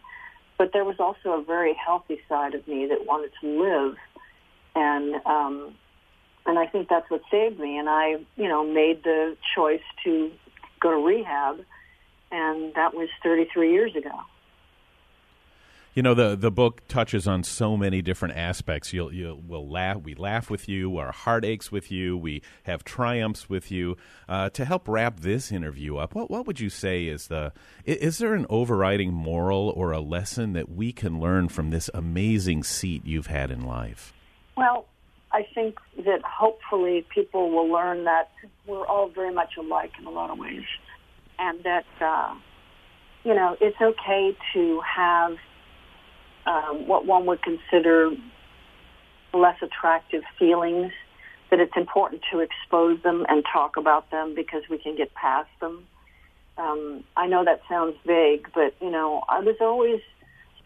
[0.59, 3.97] But there was also a very healthy side of me that wanted to live,
[4.75, 5.75] and um,
[6.47, 7.79] and I think that's what saved me.
[7.79, 10.31] And I, you know, made the choice to
[10.81, 11.65] go to rehab
[12.31, 14.11] and that was 33 years ago.
[15.93, 18.93] You know the the book touches on so many different aspects.
[18.93, 20.03] You'll you will laugh.
[20.03, 20.97] We laugh with you.
[20.99, 22.17] Our heart aches with you.
[22.17, 23.97] We have triumphs with you.
[24.29, 27.53] Uh, to help wrap this interview up, what what would you say is the
[27.85, 32.63] is there an overriding moral or a lesson that we can learn from this amazing
[32.63, 34.13] seat you've had in life?
[34.57, 34.87] Well,
[35.33, 38.31] I think that hopefully people will learn that
[38.65, 40.63] we're all very much alike in a lot of ways
[41.41, 42.35] and that uh,
[43.25, 45.37] you know it's okay to have
[46.47, 48.11] um, what one would consider
[49.33, 50.93] less attractive feelings.
[51.51, 55.49] That it's important to expose them and talk about them because we can get past
[55.61, 55.85] them.
[56.57, 60.01] Um, I know that sounds vague, but you know I was always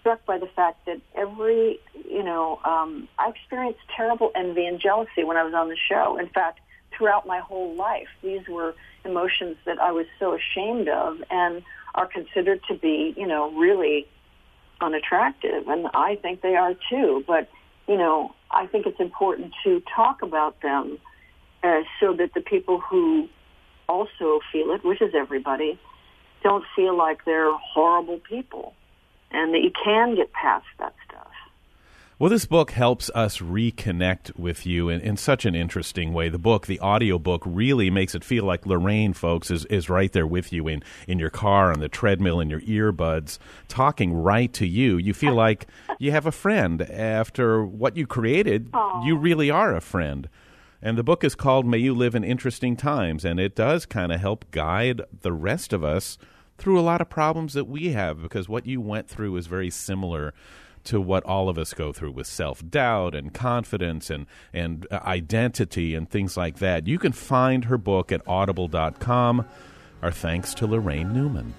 [0.01, 5.25] struck by the fact that every you know um, I experienced terrible envy and jealousy
[5.25, 6.19] when I was on the show.
[6.19, 6.61] In fact,
[6.97, 11.63] throughout my whole life, these were emotions that I was so ashamed of and
[11.95, 14.07] are considered to be, you know, really
[14.81, 15.69] unattractive.
[15.69, 17.25] And I think they are too.
[17.27, 17.49] But,
[17.87, 20.99] you know, I think it's important to talk about them
[21.63, 23.29] uh, so that the people who
[23.89, 25.79] also feel it, which is everybody,
[26.43, 28.75] don't feel like they're horrible people
[29.31, 30.95] and that you can get past that.
[32.17, 36.29] Well, this book helps us reconnect with you in, in such an interesting way.
[36.29, 40.13] The book, the audio book, really makes it feel like Laraine, folks, is, is right
[40.13, 44.53] there with you in, in your car, on the treadmill, in your earbuds, talking right
[44.53, 44.97] to you.
[44.97, 45.67] You feel like
[45.99, 46.83] you have a friend.
[46.83, 49.05] After what you created, Aww.
[49.05, 50.29] you really are a friend.
[50.81, 54.13] And the book is called May You Live in Interesting Times, and it does kind
[54.13, 56.17] of help guide the rest of us
[56.59, 59.71] through a lot of problems that we have because what you went through is very
[59.71, 60.33] similar
[60.85, 65.01] to what all of us go through with self doubt and confidence and, and uh,
[65.05, 66.87] identity and things like that.
[66.87, 69.47] You can find her book at audible.com.
[70.03, 71.55] Our thanks to Laraine Newman.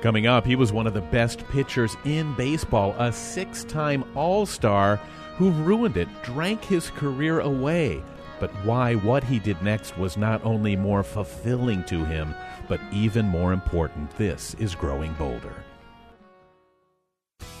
[0.00, 4.46] Coming up, he was one of the best pitchers in baseball, a six time All
[4.46, 4.96] Star
[5.36, 8.02] who ruined it, drank his career away
[8.42, 12.34] but why what he did next was not only more fulfilling to him,
[12.66, 14.10] but even more important.
[14.18, 15.54] This is Growing Bolder.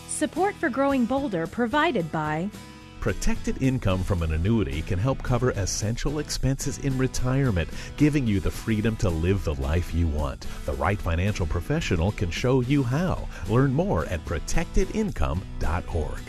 [0.08, 2.50] Support for Growing Bolder provided by
[2.98, 8.50] Protected income from an annuity can help cover essential expenses in retirement, giving you the
[8.50, 10.48] freedom to live the life you want.
[10.66, 13.28] The right financial professional can show you how.
[13.48, 16.22] Learn more at protectedincome.org.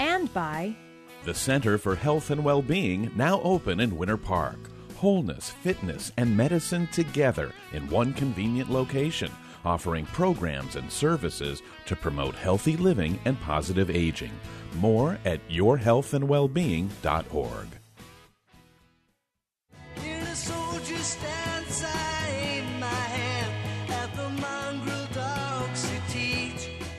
[0.00, 0.74] And by
[1.24, 4.58] The Center for Health and Well-Being, now open in Winter Park.
[4.96, 9.32] Wholeness, fitness, and medicine together in one convenient location,
[9.64, 14.32] offering programs and services to promote healthy living and positive aging.
[14.74, 17.68] More at yourhealthandwellbeing.org.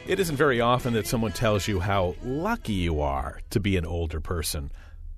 [0.08, 3.88] It isn't very often that someone tells you how lucky you are to be an
[3.88, 4.72] older person,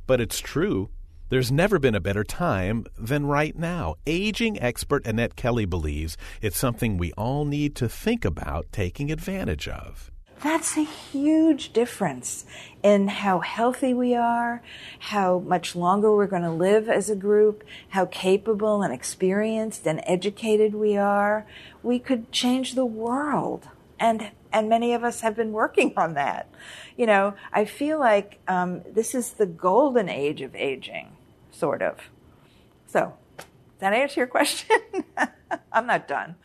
[0.05, 0.89] but it's true.
[1.27, 3.95] There's never been a better time than right now.
[4.07, 9.67] Aging expert Annette Kelly believes it's something we all need to think about taking advantage
[9.67, 10.09] of.
[10.41, 12.45] That's a huge difference
[12.81, 14.61] in how healthy we are,
[14.99, 19.99] how much longer we're going to live as a group, how capable and experienced and
[20.05, 21.45] educated we are.
[21.83, 23.67] We could change the world.
[23.99, 26.49] And, and many of us have been working on that.
[26.95, 31.15] You know, I feel like um, this is the golden age of aging,
[31.51, 32.09] sort of.
[32.85, 33.45] So, does
[33.79, 34.77] that answer your question?
[35.71, 36.35] I'm not done.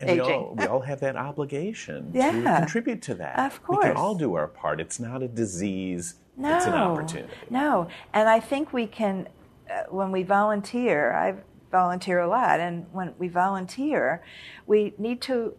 [0.00, 3.38] And we all, we all have that obligation to contribute to that.
[3.38, 3.84] Of course.
[3.84, 4.80] We can all do our part.
[4.80, 7.32] It's not a disease, No, it's an opportunity.
[7.50, 9.28] No, and I think we can,
[9.70, 11.34] uh, when we volunteer, I
[11.70, 14.22] volunteer a lot, and when we volunteer,
[14.66, 15.54] we need to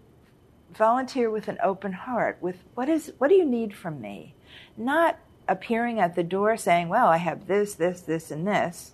[0.75, 2.37] volunteer with an open heart.
[2.41, 4.35] With what is what do you need from me?
[4.77, 8.93] Not appearing at the door saying, "Well, I have this, this, this, and this."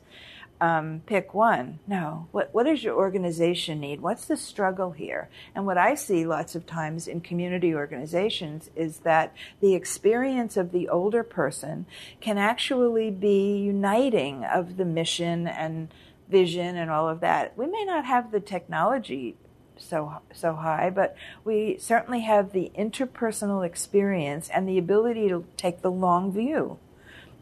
[0.60, 1.80] um, pick one.
[1.88, 2.28] No.
[2.32, 4.02] What, what does your organization need?
[4.02, 5.30] What's the struggle here?
[5.54, 10.72] And what I see lots of times in community organizations is that the experience of
[10.72, 11.86] the older person
[12.22, 15.94] can actually be uniting of the mission and
[16.30, 17.58] vision and all of that.
[17.58, 19.38] We may not have the technology
[19.78, 25.82] so so high, but we certainly have the interpersonal experience and the ability to take
[25.82, 26.80] the long view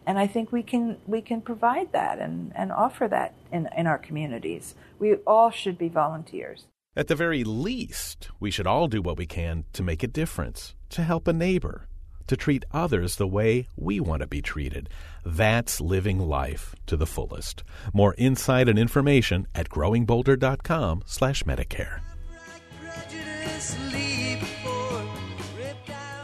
[0.05, 3.87] and I think we can we can provide that and, and offer that in, in
[3.87, 4.75] our communities.
[4.99, 6.65] We all should be volunteers.
[6.95, 10.75] At the very least, we should all do what we can to make a difference,
[10.91, 11.87] to help a neighbor,
[12.27, 14.89] to treat others the way we want to be treated.
[15.25, 17.63] That's living life to the fullest.
[17.93, 21.99] More insight and information at growingbolder.com slash Medicare.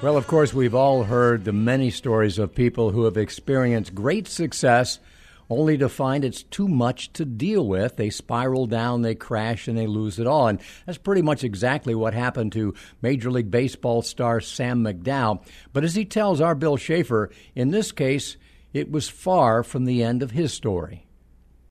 [0.02, 4.28] Well, of course, we've all heard the many stories of people who have experienced great
[4.28, 5.00] success
[5.48, 7.98] only to find it's too much to deal with.
[7.98, 10.48] They spiral down, they crash, and they lose it all.
[10.48, 15.46] And that's pretty much exactly what happened to Major League Baseball star Sam McDowell.
[15.72, 18.38] But as he tells our Bill Shafer, in this case,
[18.74, 21.06] it was far from the end of his story.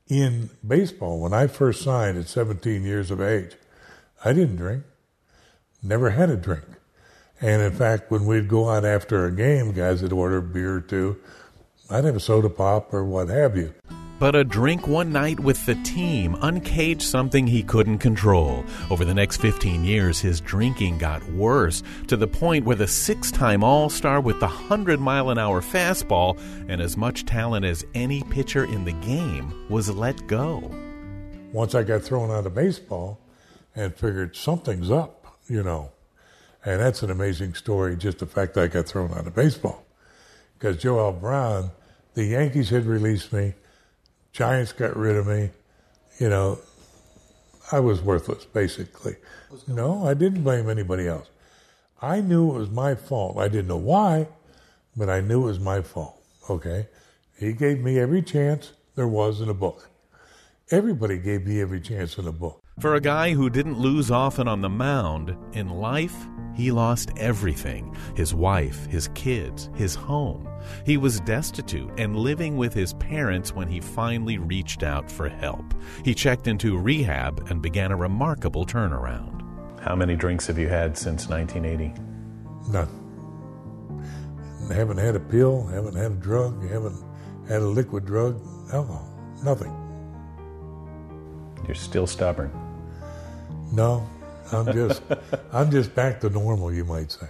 [0.08, 3.56] in baseball, when I first signed at 17 years of age,
[4.24, 4.84] I didn't drink.
[5.82, 6.64] Never had a drink.
[7.40, 10.76] And in fact, when we'd go out after a game, guys would order a beer
[10.76, 11.16] or two.
[11.88, 13.72] I'd have a soda pop or what have you.
[14.18, 18.62] But a drink one night with the team uncaged something he couldn't control.
[18.90, 23.30] Over the next 15 years, his drinking got worse to the point where the six
[23.30, 26.38] time All Star with the 100 mile an hour fastball
[26.68, 30.70] and as much talent as any pitcher in the game was let go.
[31.54, 33.18] Once I got thrown out of baseball
[33.74, 35.19] and figured something's up,
[35.50, 35.90] you know.
[36.64, 39.84] And that's an amazing story, just the fact that I got thrown out of baseball.
[40.58, 41.70] Because Joel Brown,
[42.14, 43.54] the Yankees had released me,
[44.32, 45.50] Giants got rid of me,
[46.18, 46.58] you know,
[47.72, 49.16] I was worthless, basically.
[49.66, 51.28] No, I didn't blame anybody else.
[52.02, 53.38] I knew it was my fault.
[53.38, 54.28] I didn't know why,
[54.96, 56.88] but I knew it was my fault, okay?
[57.38, 59.88] He gave me every chance there was in a book.
[60.70, 62.59] Everybody gave me every chance in a book.
[62.80, 66.16] For a guy who didn't lose often on the mound, in life,
[66.54, 70.48] he lost everything his wife, his kids, his home.
[70.86, 75.74] He was destitute and living with his parents when he finally reached out for help.
[76.06, 79.42] He checked into rehab and began a remarkable turnaround.
[79.80, 81.92] How many drinks have you had since 1980?
[82.72, 82.88] None.
[84.72, 86.96] Haven't had a pill, haven't had a drug, haven't
[87.46, 88.40] had a liquid drug,
[88.72, 89.06] alcohol,
[89.44, 89.76] nothing.
[91.66, 92.69] You're still stubborn.
[93.72, 94.08] No,
[94.52, 95.02] I'm just,
[95.52, 97.28] I'm just back to normal, you might say.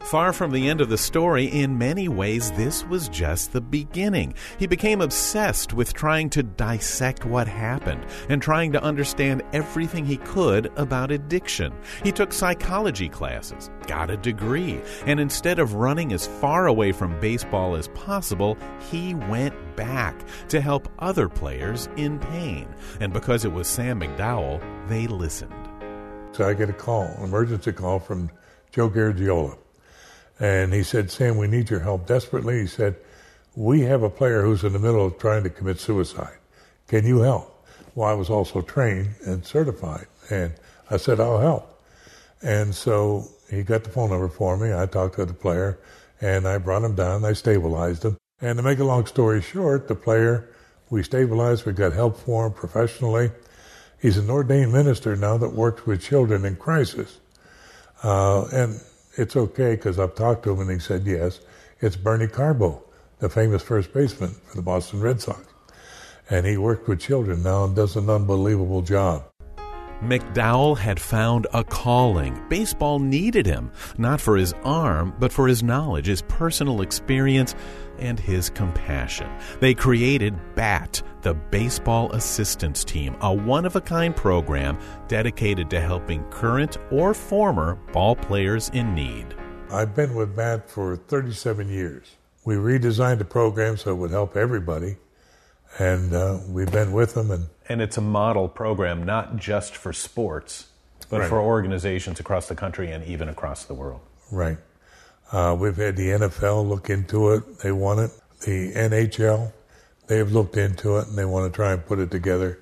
[0.00, 4.34] Far from the end of the story, in many ways, this was just the beginning.
[4.58, 10.16] He became obsessed with trying to dissect what happened and trying to understand everything he
[10.16, 11.72] could about addiction.
[12.02, 17.20] He took psychology classes, got a degree, and instead of running as far away from
[17.20, 18.56] baseball as possible,
[18.90, 22.66] he went back to help other players in pain.
[22.98, 25.59] And because it was Sam McDowell, they listened.
[26.32, 28.30] So I get a call, an emergency call from
[28.72, 29.58] Joe Garagiola.
[30.38, 32.60] And he said, Sam, we need your help desperately.
[32.60, 32.96] He said,
[33.56, 36.38] We have a player who's in the middle of trying to commit suicide.
[36.88, 37.66] Can you help?
[37.94, 40.06] Well, I was also trained and certified.
[40.30, 40.54] And
[40.90, 41.82] I said, I'll help.
[42.42, 44.72] And so he got the phone number for me.
[44.72, 45.78] I talked to the player
[46.20, 47.24] and I brought him down.
[47.24, 48.16] I stabilized him.
[48.40, 50.48] And to make a long story short, the player,
[50.88, 53.30] we stabilized, we got help for him professionally.
[54.00, 57.20] He's an ordained minister now that works with children in crisis.
[58.02, 58.80] Uh, and
[59.16, 61.40] it's okay because I've talked to him and he said yes.
[61.80, 62.82] It's Bernie Carbo,
[63.18, 65.44] the famous first baseman for the Boston Red Sox.
[66.30, 69.24] And he worked with children now and does an unbelievable job.
[70.02, 72.42] McDowell had found a calling.
[72.48, 77.54] Baseball needed him, not for his arm, but for his knowledge, his personal experience,
[78.00, 79.30] and his compassion.
[79.60, 84.78] They created BAT, the Baseball Assistance Team, a one of a kind program
[85.08, 89.34] dedicated to helping current or former ball players in need.
[89.70, 92.16] I've been with BAT for 37 years.
[92.44, 94.96] We redesigned the program so it would help everybody,
[95.78, 99.92] and uh, we've been with them and And it's a model program not just for
[99.92, 100.66] sports,
[101.08, 101.28] but Right.
[101.28, 104.00] for organizations across the country and even across the world.
[104.32, 104.58] Right.
[105.32, 107.58] Uh, we've had the NFL look into it.
[107.60, 108.10] They want it.
[108.40, 109.52] The NHL,
[110.06, 112.58] they have looked into it and they want to try and put it together.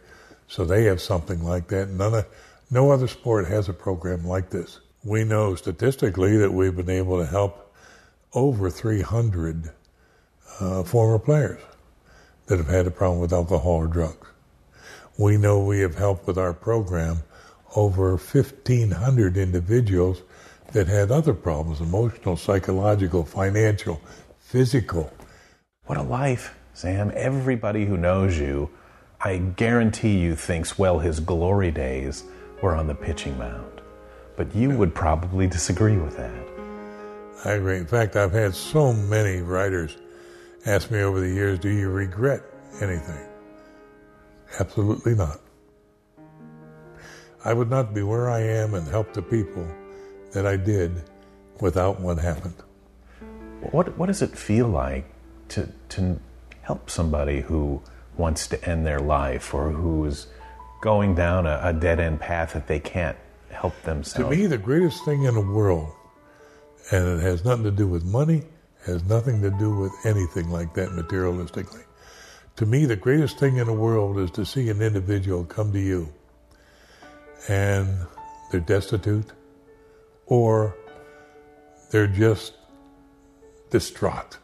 [0.48, 1.88] So they have something like that.
[1.88, 2.26] None of,
[2.70, 4.80] no other sport has a program like this.
[5.04, 7.74] We know statistically that we've been able to help
[8.34, 9.70] over 300
[10.60, 11.62] uh, former players
[12.46, 14.28] that have had a problem with alcohol or drugs.
[15.16, 17.22] We know we have helped with our program
[17.76, 20.22] over 1,500 individuals
[20.72, 24.00] that had other problems emotional, psychological, financial,
[24.38, 25.12] physical.
[25.86, 27.10] What a life, Sam.
[27.14, 28.70] Everybody who knows you,
[29.20, 32.24] I guarantee you, thinks, well, his glory days
[32.62, 33.80] were on the pitching mound.
[34.36, 36.46] But you would probably disagree with that.
[37.44, 37.78] I agree.
[37.78, 39.96] In fact, I've had so many writers
[40.66, 42.42] ask me over the years, do you regret
[42.80, 43.26] anything?
[44.60, 45.40] Absolutely not.
[47.44, 49.66] I would not be where I am and help the people
[50.32, 51.02] that I did
[51.60, 52.54] without what happened.
[53.70, 55.04] What, what does it feel like
[55.50, 56.20] to, to
[56.62, 57.82] help somebody who
[58.16, 60.26] wants to end their life or who's
[60.80, 63.16] going down a, a dead end path that they can't
[63.50, 64.30] help themselves?
[64.30, 65.92] To me, the greatest thing in the world,
[66.92, 68.42] and it has nothing to do with money,
[68.86, 71.84] has nothing to do with anything like that materialistically.
[72.56, 75.80] To me, the greatest thing in the world is to see an individual come to
[75.80, 76.12] you
[77.48, 77.88] and
[78.50, 79.30] they're destitute
[80.28, 80.76] or
[81.90, 82.54] they're just
[83.70, 84.38] distraught,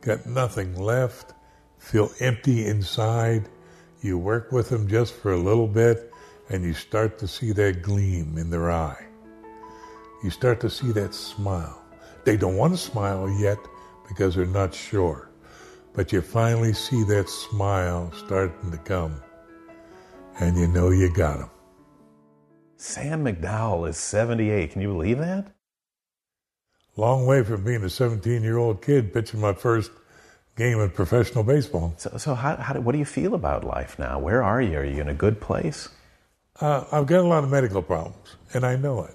[0.00, 1.34] got nothing left,
[1.78, 3.48] feel empty inside.
[4.00, 6.12] You work with them just for a little bit
[6.48, 9.06] and you start to see that gleam in their eye.
[10.22, 11.82] You start to see that smile.
[12.24, 13.58] They don't want to smile yet
[14.08, 15.30] because they're not sure.
[15.94, 19.20] But you finally see that smile starting to come.
[20.40, 21.50] And you know you got them.
[22.82, 24.72] Sam McDowell is 78.
[24.72, 25.52] Can you believe that?
[26.96, 29.92] Long way from being a 17 year old kid pitching my first
[30.56, 31.94] game of professional baseball.
[31.96, 34.18] So, so how, how, what do you feel about life now?
[34.18, 34.78] Where are you?
[34.78, 35.90] Are you in a good place?
[36.60, 39.14] Uh, I've got a lot of medical problems, and I know it.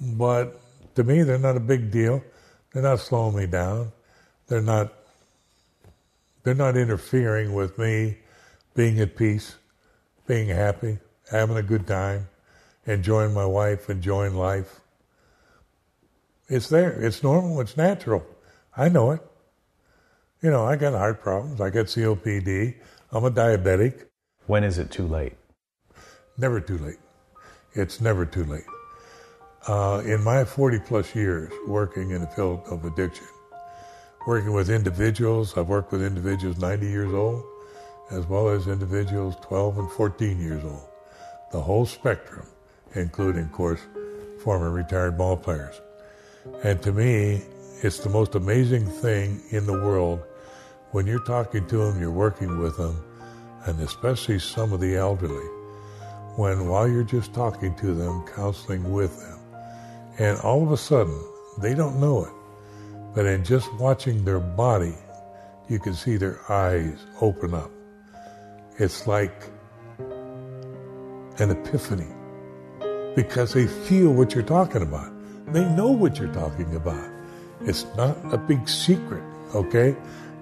[0.00, 0.60] But
[0.94, 2.22] to me, they're not a big deal.
[2.72, 3.90] They're not slowing me down.
[4.46, 4.92] They're not.
[6.44, 8.18] They're not interfering with me
[8.76, 9.56] being at peace,
[10.28, 10.98] being happy,
[11.30, 12.28] having a good time,
[12.86, 14.80] enjoying my wife, enjoying life.
[16.48, 16.92] It's there.
[16.92, 17.60] It's normal.
[17.60, 18.24] It's natural.
[18.76, 19.20] I know it.
[20.42, 21.60] You know, I got heart problems.
[21.60, 22.74] I got COPD.
[23.12, 24.06] I'm a diabetic.
[24.46, 25.34] When is it too late?
[26.36, 26.98] Never too late.
[27.74, 28.64] It's never too late.
[29.68, 33.26] Uh, in my 40 plus years working in the field of addiction,
[34.26, 37.44] working with individuals, I've worked with individuals 90 years old,
[38.10, 40.88] as well as individuals 12 and 14 years old.
[41.52, 42.46] The whole spectrum,
[42.94, 43.80] including, of course,
[44.42, 45.80] former retired ball players.
[46.64, 47.42] And to me,
[47.82, 50.20] it's the most amazing thing in the world
[50.90, 53.02] when you're talking to them, you're working with them,
[53.66, 55.48] and especially some of the elderly
[56.36, 59.38] when while you're just talking to them, counseling with them,
[60.18, 61.18] and all of a sudden
[61.58, 62.32] They don't know it.
[63.14, 64.94] But in just watching their body,
[65.68, 67.70] you can see their eyes open up.
[68.78, 69.34] It's like
[71.38, 72.08] an epiphany
[73.14, 75.12] because they feel what you're talking about.
[75.52, 77.10] They know what you're talking about.
[77.62, 79.22] It's not a big secret,
[79.54, 79.96] okay?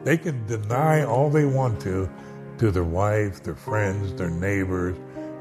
[0.04, 2.08] They can deny all they want to
[2.58, 4.96] to their wife, their friends, their neighbors,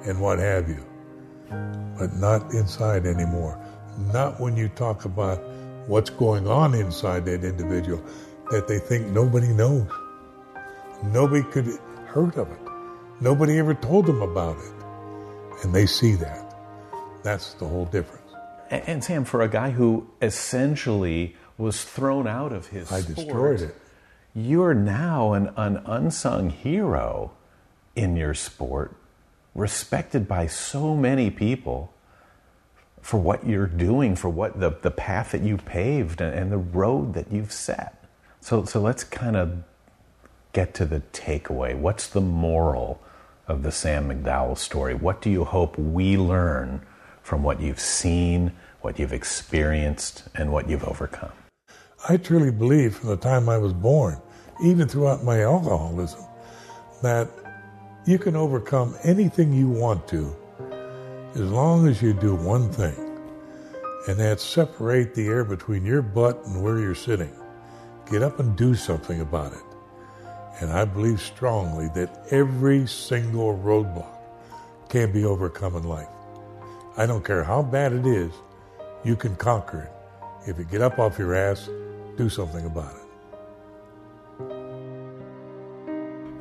[0.06, 0.84] and what have you.
[1.98, 3.60] But not inside anymore.
[4.14, 5.40] Not when you talk about
[5.88, 8.02] what's going on inside that individual
[8.52, 9.88] that they think nobody knows.
[11.04, 11.68] Nobody could
[12.08, 12.60] heard of it.
[13.22, 15.64] Nobody ever told them about it.
[15.64, 16.49] And they see that.
[17.24, 18.32] That's the whole difference.
[18.70, 23.16] And, and Sam, for a guy who essentially was thrown out of his I sport,
[23.16, 23.76] destroyed it.
[24.34, 27.32] You're now an, an unsung hero
[27.96, 28.96] in your sport,
[29.56, 31.94] respected by so many people
[33.02, 36.58] for what you're doing, for what the, the path that you paved and, and the
[36.58, 38.04] road that you've set.
[38.42, 39.64] So, so let's kind of
[40.54, 41.76] get to the takeaway.
[41.76, 43.02] What's the moral
[43.48, 44.94] of the Sam McDowell story?
[44.94, 46.86] What do you hope we learn
[47.30, 48.52] from what you've seen,
[48.82, 51.32] what you've experienced, and what you've overcome?
[52.10, 54.18] I truly believe from the time I was born,
[54.66, 56.24] even throughout my alcoholism,
[57.04, 57.30] that
[58.08, 60.36] you can overcome anything you want to
[61.36, 62.98] as long as you do one thing,
[64.08, 67.32] and that's separate the air between your butt and where you're sitting.
[68.10, 69.70] Get up and do something about it.
[70.62, 74.18] And I believe strongly that every single roadblock
[74.90, 76.10] can be overcome in life.
[77.00, 78.34] I don't care how bad it is,
[79.06, 80.50] you can conquer it.
[80.50, 81.70] If you get up off your ass,
[82.18, 83.00] do something about it.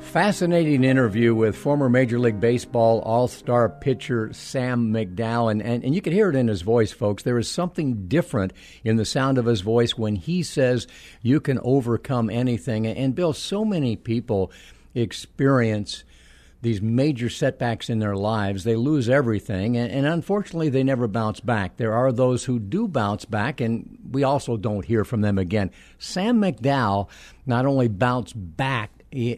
[0.01, 5.49] Fascinating interview with former Major League Baseball All Star pitcher Sam McDowell.
[5.49, 7.23] And, and, and you can hear it in his voice, folks.
[7.23, 8.51] There is something different
[8.83, 10.87] in the sound of his voice when he says
[11.21, 12.85] you can overcome anything.
[12.85, 14.51] And, Bill, so many people
[14.93, 16.03] experience
[16.61, 18.63] these major setbacks in their lives.
[18.63, 21.77] They lose everything, and, and, unfortunately, they never bounce back.
[21.77, 25.71] There are those who do bounce back, and we also don't hear from them again.
[25.99, 27.09] Sam McDowell
[27.45, 28.91] not only bounced back,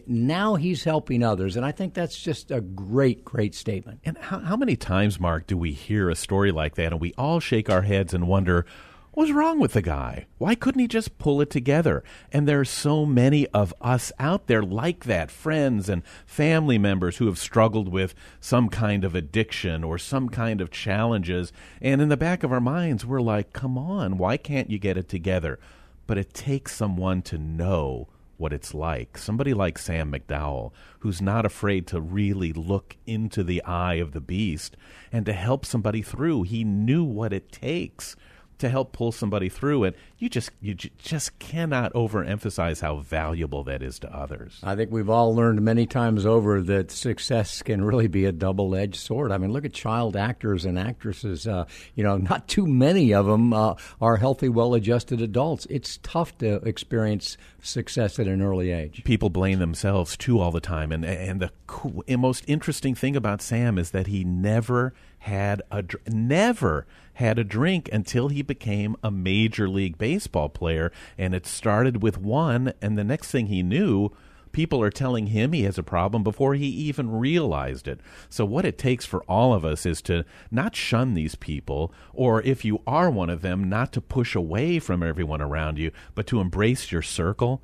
[0.06, 1.56] now he's helping others.
[1.56, 4.00] And I think that's just a great, great statement.
[4.04, 7.14] And how, how many times, Marc, do we hear a story like that and we
[7.16, 8.66] all shake our heads and wonder,
[9.12, 10.26] what's wrong with the guy?
[10.38, 12.02] Why couldn't he just pull it together?
[12.32, 17.18] And there are so many of us out there like that, friends and family members
[17.18, 21.52] who have struggled with some kind of addiction or some kind of challenges.
[21.80, 24.96] And in the back of our minds, we're like, come on, why can't you get
[24.96, 25.58] it together?
[26.06, 28.08] But it takes someone to know
[28.38, 29.18] what it's like.
[29.18, 34.20] Somebody like Sam McDowell, who's not afraid to really look into the eye of the
[34.20, 34.76] beast
[35.12, 36.42] and to help somebody through.
[36.42, 38.16] He knew what it takes
[38.62, 39.96] to help pull somebody through it.
[40.18, 44.60] You just you j- just cannot overemphasize how valuable that is to others.
[44.62, 48.96] I think we've all learned many times over that success can really be a double-edged
[48.96, 49.32] sword.
[49.32, 51.46] I mean, look at child actors and actresses.
[51.46, 55.66] Uh, you know, not too many of them uh, are healthy, well-adjusted adults.
[55.68, 59.02] It's tough to experience success at an early age.
[59.04, 63.42] People blame themselves too all the time, and and the cool, most interesting thing about
[63.42, 69.10] Sam is that he never had a never had a drink until he became a
[69.10, 74.10] major league baseball player and it started with one and the next thing he knew
[74.52, 78.00] people are telling him he has a problem before he even realized it.
[78.28, 82.42] So, what it takes for all of us is to not shun these people, or
[82.42, 86.26] if you are one of them, not to push away from everyone around you, but
[86.28, 87.62] to embrace your circle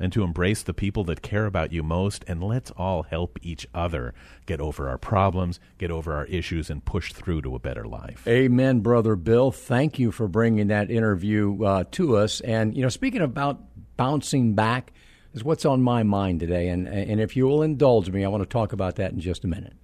[0.00, 3.66] and to embrace the people that care about you most, and let's all help each
[3.72, 4.14] other
[4.46, 8.26] get over our problems, get over our issues, and push through to a better life.
[8.26, 9.52] Amen, Brother Bill.
[9.52, 12.40] Thank you for bringing that interview uh, to us.
[12.40, 13.60] And, you know, speaking about
[13.96, 14.92] bouncing back,
[15.32, 16.68] is what's on my mind today.
[16.68, 19.44] And, and if you will indulge me, I want to talk about that in just
[19.44, 19.74] a minute.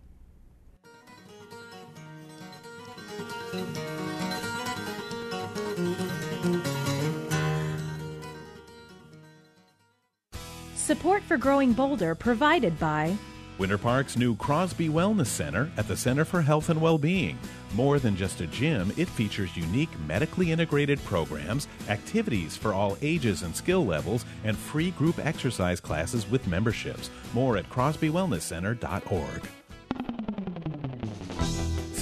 [10.86, 13.18] Support for Growing Bolder provided by
[13.58, 17.36] Winter Park's new Crosby Wellness Center at the Center for Health and Well-Being.
[17.74, 23.42] More than just a gym, it features unique medically integrated programs, activities for all ages
[23.42, 27.10] and skill levels, and free group exercise classes with memberships.
[27.34, 29.42] More at crosbywellnesscenter.org.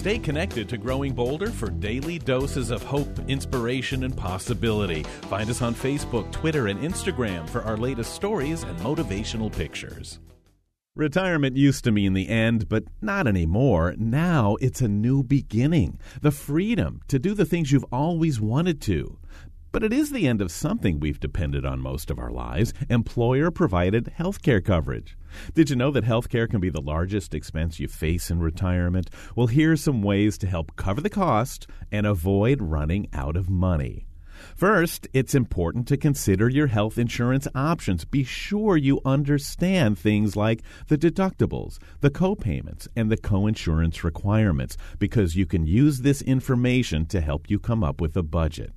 [0.05, 5.02] Stay connected to Growing Bolder for daily doses of hope, inspiration, and possibility.
[5.30, 10.18] Find us on Facebook, Twitter, and Instagram for our latest stories and motivational pictures.
[10.94, 13.94] Retirement used to mean the end, but not anymore.
[13.96, 15.98] Now it's a new beginning.
[16.20, 19.18] The freedom to do the things you've always wanted to.
[19.75, 23.51] But it is the end of something we've depended on most of our lives employer
[23.51, 25.18] provided health care coverage.
[25.53, 29.11] Did you know that health care can be the largest expense you face in retirement?
[29.35, 33.51] Well, here are some ways to help cover the cost and avoid running out of
[33.51, 34.07] money.
[34.55, 38.05] First, it's important to consider your health insurance options.
[38.05, 45.35] Be sure you understand things like the deductibles, the copayments, and the coinsurance requirements because
[45.35, 48.72] you can use this information to help you come up with a budget.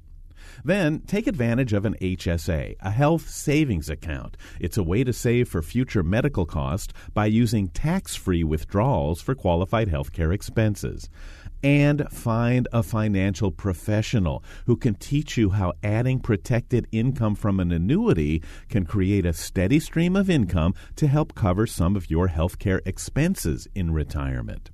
[0.63, 4.37] Then take advantage of an HSA, a health savings account.
[4.59, 9.35] It's a way to save for future medical costs by using tax free withdrawals for
[9.35, 11.09] qualified health care expenses.
[11.63, 17.71] And find a financial professional who can teach you how adding protected income from an
[17.71, 22.59] annuity can create a steady stream of income to help cover some of your health
[22.59, 24.69] care expenses in retirement.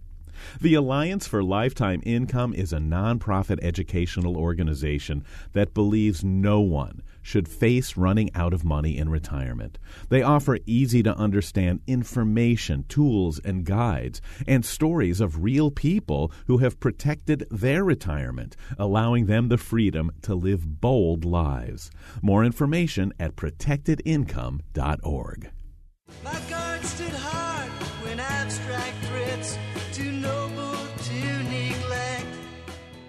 [0.61, 7.47] The Alliance for Lifetime Income is a nonprofit educational organization that believes no one should
[7.47, 9.79] face running out of money in retirement.
[10.09, 16.57] They offer easy to understand information, tools, and guides, and stories of real people who
[16.59, 21.89] have protected their retirement, allowing them the freedom to live bold lives.
[22.21, 25.51] More information at protectedincome.org.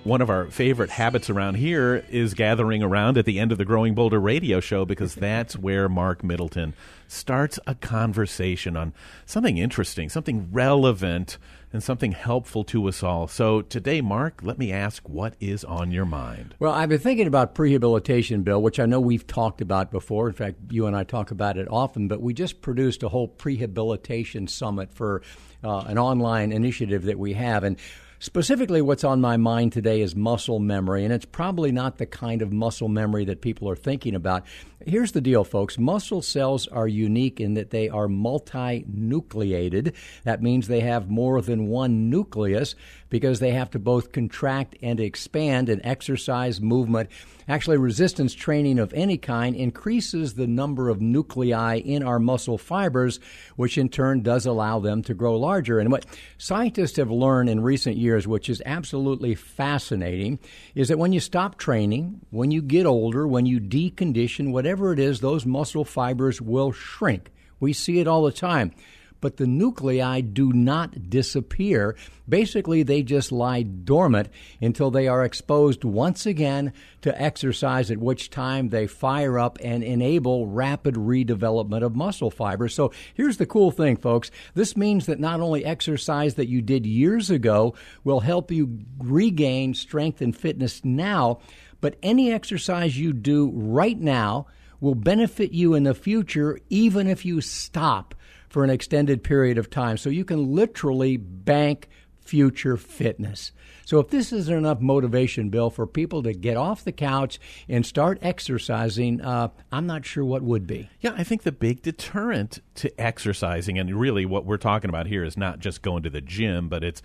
[0.05, 3.65] One of our favorite habits around here is gathering around at the end of the
[3.65, 6.75] Growing Bolder radio show because that's where Marc Middleton
[7.09, 8.93] starts a conversation on
[9.25, 11.39] something interesting, something relevant,
[11.73, 13.27] and something helpful to us all.
[13.29, 16.55] So today, Marc, let me ask what is on your mind?
[16.59, 20.29] Well, I've been thinking about prehabilitation, Bill, which I know we've talked about before.
[20.29, 23.29] In fact, you and I talk about it often, but we just produced a whole
[23.29, 25.23] prehabilitation summit for
[25.65, 27.65] uh, an online initiative that we have.
[27.65, 27.79] And
[28.25, 32.41] Specifically, what's on my mind today is muscle memory, and it's probably not the kind
[32.41, 34.47] of muscle memory that people are thinking about.
[34.87, 39.93] Here's the deal, folks muscle cells are unique in that they are multinucleated.
[40.25, 42.75] That means they have more than one nucleus
[43.15, 47.09] because they have to both contract and expand, and exercise, movement,
[47.47, 53.21] actually, resistance training of any kind increases the number of nuclei in our muscle fibers,
[53.55, 55.79] which in turn does allow them to grow larger.
[55.79, 56.05] And what
[56.39, 60.41] scientists have learned in recent years, which is absolutely fascinating,
[60.75, 64.99] is that when you stop training, when you get older, when you decondition, whatever it
[64.99, 67.31] is, those muscle fibers will shrink.
[67.61, 68.73] We see it all the time
[69.21, 71.97] but the nuclei do not disappear.
[72.29, 74.29] Basically, they just lie dormant
[74.61, 79.83] until they are exposed once again to exercise, at which time they fire up and
[79.83, 82.75] enable rapid redevelopment of muscle fibers.
[82.75, 84.31] So here's the cool thing, folks.
[84.55, 89.75] This means that not only exercise that you did years ago will help you regain
[89.75, 91.41] strength and fitness now,
[91.81, 94.47] but any exercise you do right now
[94.81, 98.15] will benefit you in the future, even if you stop
[98.55, 99.97] for an extended period of time.
[99.97, 101.89] So you can literally bank
[102.21, 103.51] future fitness.
[103.85, 107.85] So if this isn't enough motivation, Bill, for people to get off the couch and
[107.85, 110.89] start exercising, uh, I'm not sure what would be.
[111.01, 115.25] Yeah, I think the big deterrent to exercising, and really what we're talking about here
[115.25, 117.03] is not just going to the gym, but it's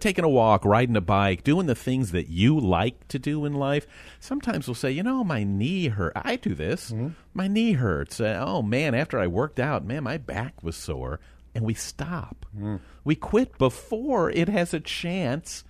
[0.00, 3.52] taking a walk, riding a bike, doing the things that you like to do in
[3.52, 3.86] life.
[4.20, 6.12] Sometimes we'll say, you know, my knee hurt.
[6.16, 6.90] I do this.
[6.90, 7.08] Mm-hmm.
[7.34, 8.20] My knee hurts.
[8.20, 11.20] Uh, oh man, after I worked out, man, my back was sore
[11.54, 12.46] and we stop.
[12.56, 12.80] Mm.
[13.04, 15.64] We quit before it has a chance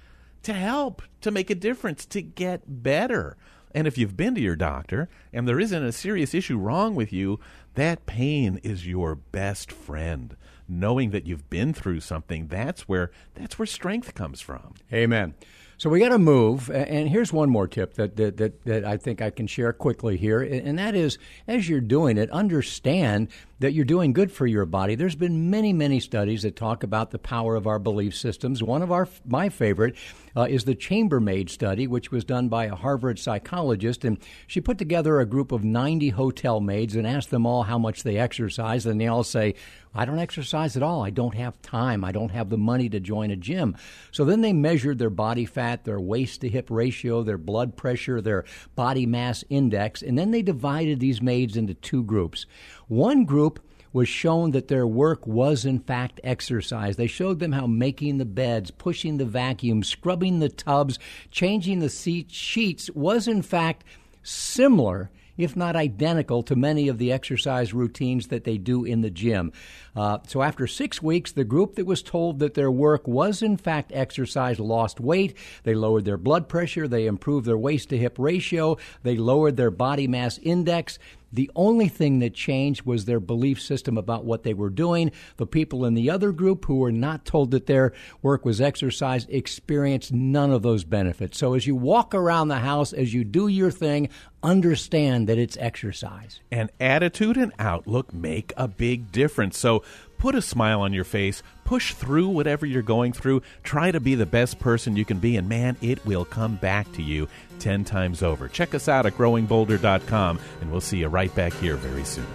[0.45, 3.37] to help, to make a difference, to get better.
[3.75, 7.13] And if you've been to your doctor and there isn't a serious issue wrong with
[7.13, 7.41] you,
[7.75, 10.37] that pain is your best friend.
[10.67, 14.75] Knowing that you've been through something, that's where that's where strength comes from.
[14.93, 15.35] Amen.
[15.77, 16.71] So we got to move.
[16.71, 20.17] And here's one more tip that, that, that, that, I think I can share quickly
[20.17, 20.41] here.
[20.41, 21.19] And that is,
[21.49, 23.29] as you're doing it, understand
[23.59, 24.95] that you're doing good for your body.
[24.95, 28.63] There's been many, many studies that talk about the power of our belief systems.
[28.63, 29.97] One of our, my favorite,
[30.37, 34.05] uh, is the Chambermaid study, which was done by a Harvard psychologist.
[34.05, 37.79] And she put together a group of 90 hotel maids and asked them all how
[37.79, 38.87] much they exercise.
[38.87, 39.55] And they all say,
[39.95, 41.05] I don't exercise at all.
[41.05, 42.05] I don't have time.
[42.05, 43.77] I don't have the money to join a gym.
[44.11, 48.21] So then they measured their body fat, their waist to hip ratio, their blood pressure,
[48.21, 52.47] their body mass index, and then they divided these maids into two groups.
[52.89, 53.61] One group
[53.95, 56.97] was shown that their work was in fact exercise.
[56.97, 60.99] They showed them how making the beds, pushing the vacuum, scrubbing the tubs,
[61.31, 63.85] changing the seat sheets was in fact
[64.23, 69.11] similar if not identical to many of the exercise routines that they do in the
[69.11, 69.53] gym.
[69.97, 73.57] Uh, so after six weeks, the group that was told that their work was in
[73.57, 75.37] fact exercise lost weight.
[75.63, 76.89] They lowered their blood pressure.
[76.89, 78.77] They improved their waist to hip ratio.
[79.03, 80.99] They lowered their body mass index.
[81.35, 85.11] The only thing that changed was their belief system about what they were doing.
[85.37, 87.93] The people in the other group who were not told that their
[88.23, 91.37] work was exercise experienced none of those benefits.
[91.37, 94.11] So as you walk around the house, as you do your thing,
[94.45, 96.41] understand that it's exercise.
[96.53, 99.59] And attitude and outlook make a big difference.
[99.59, 99.83] So
[100.19, 104.15] put a smile on your face, push through whatever you're going through, try to be
[104.15, 107.29] the best person you can be, and man, it will come back to you
[107.59, 108.49] 10 times over.
[108.49, 112.27] Check us out at growingbolder.com, and we'll see you right back here very soon.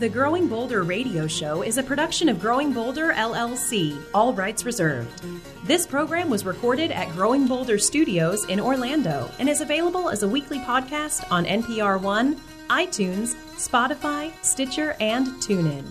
[0.00, 5.22] The Growing Bolder radio show is a production of Growing Bolder LLC, all rights reserved.
[5.64, 10.28] This program was recorded at Growing Bolder Studios in Orlando and is available as a
[10.28, 12.34] weekly podcast on NPR One,
[12.68, 15.84] iTunes, Spotify, Stitcher, and TuneIn.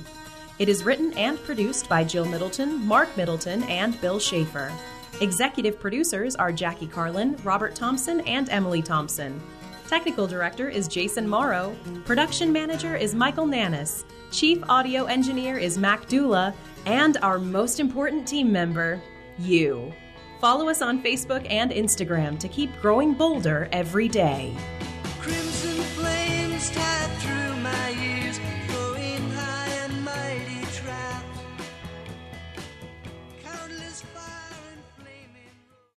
[0.60, 4.72] It is written and produced by Jill Middleton, Marc Middleton, and Bill Shafer.
[5.22, 9.42] Executive producers are Jackie Carlin, Robert Thompson, and Emily Thompson.
[9.88, 11.76] Technical director is Jason Morrow.
[12.06, 14.06] Production manager is Michael Nannis.
[14.32, 16.54] Chief audio engineer is Mac Dula.
[16.86, 19.02] And our most important team member,
[19.40, 19.94] you.
[20.42, 24.54] Follow us on Facebook and Instagram to keep growing bolder every day.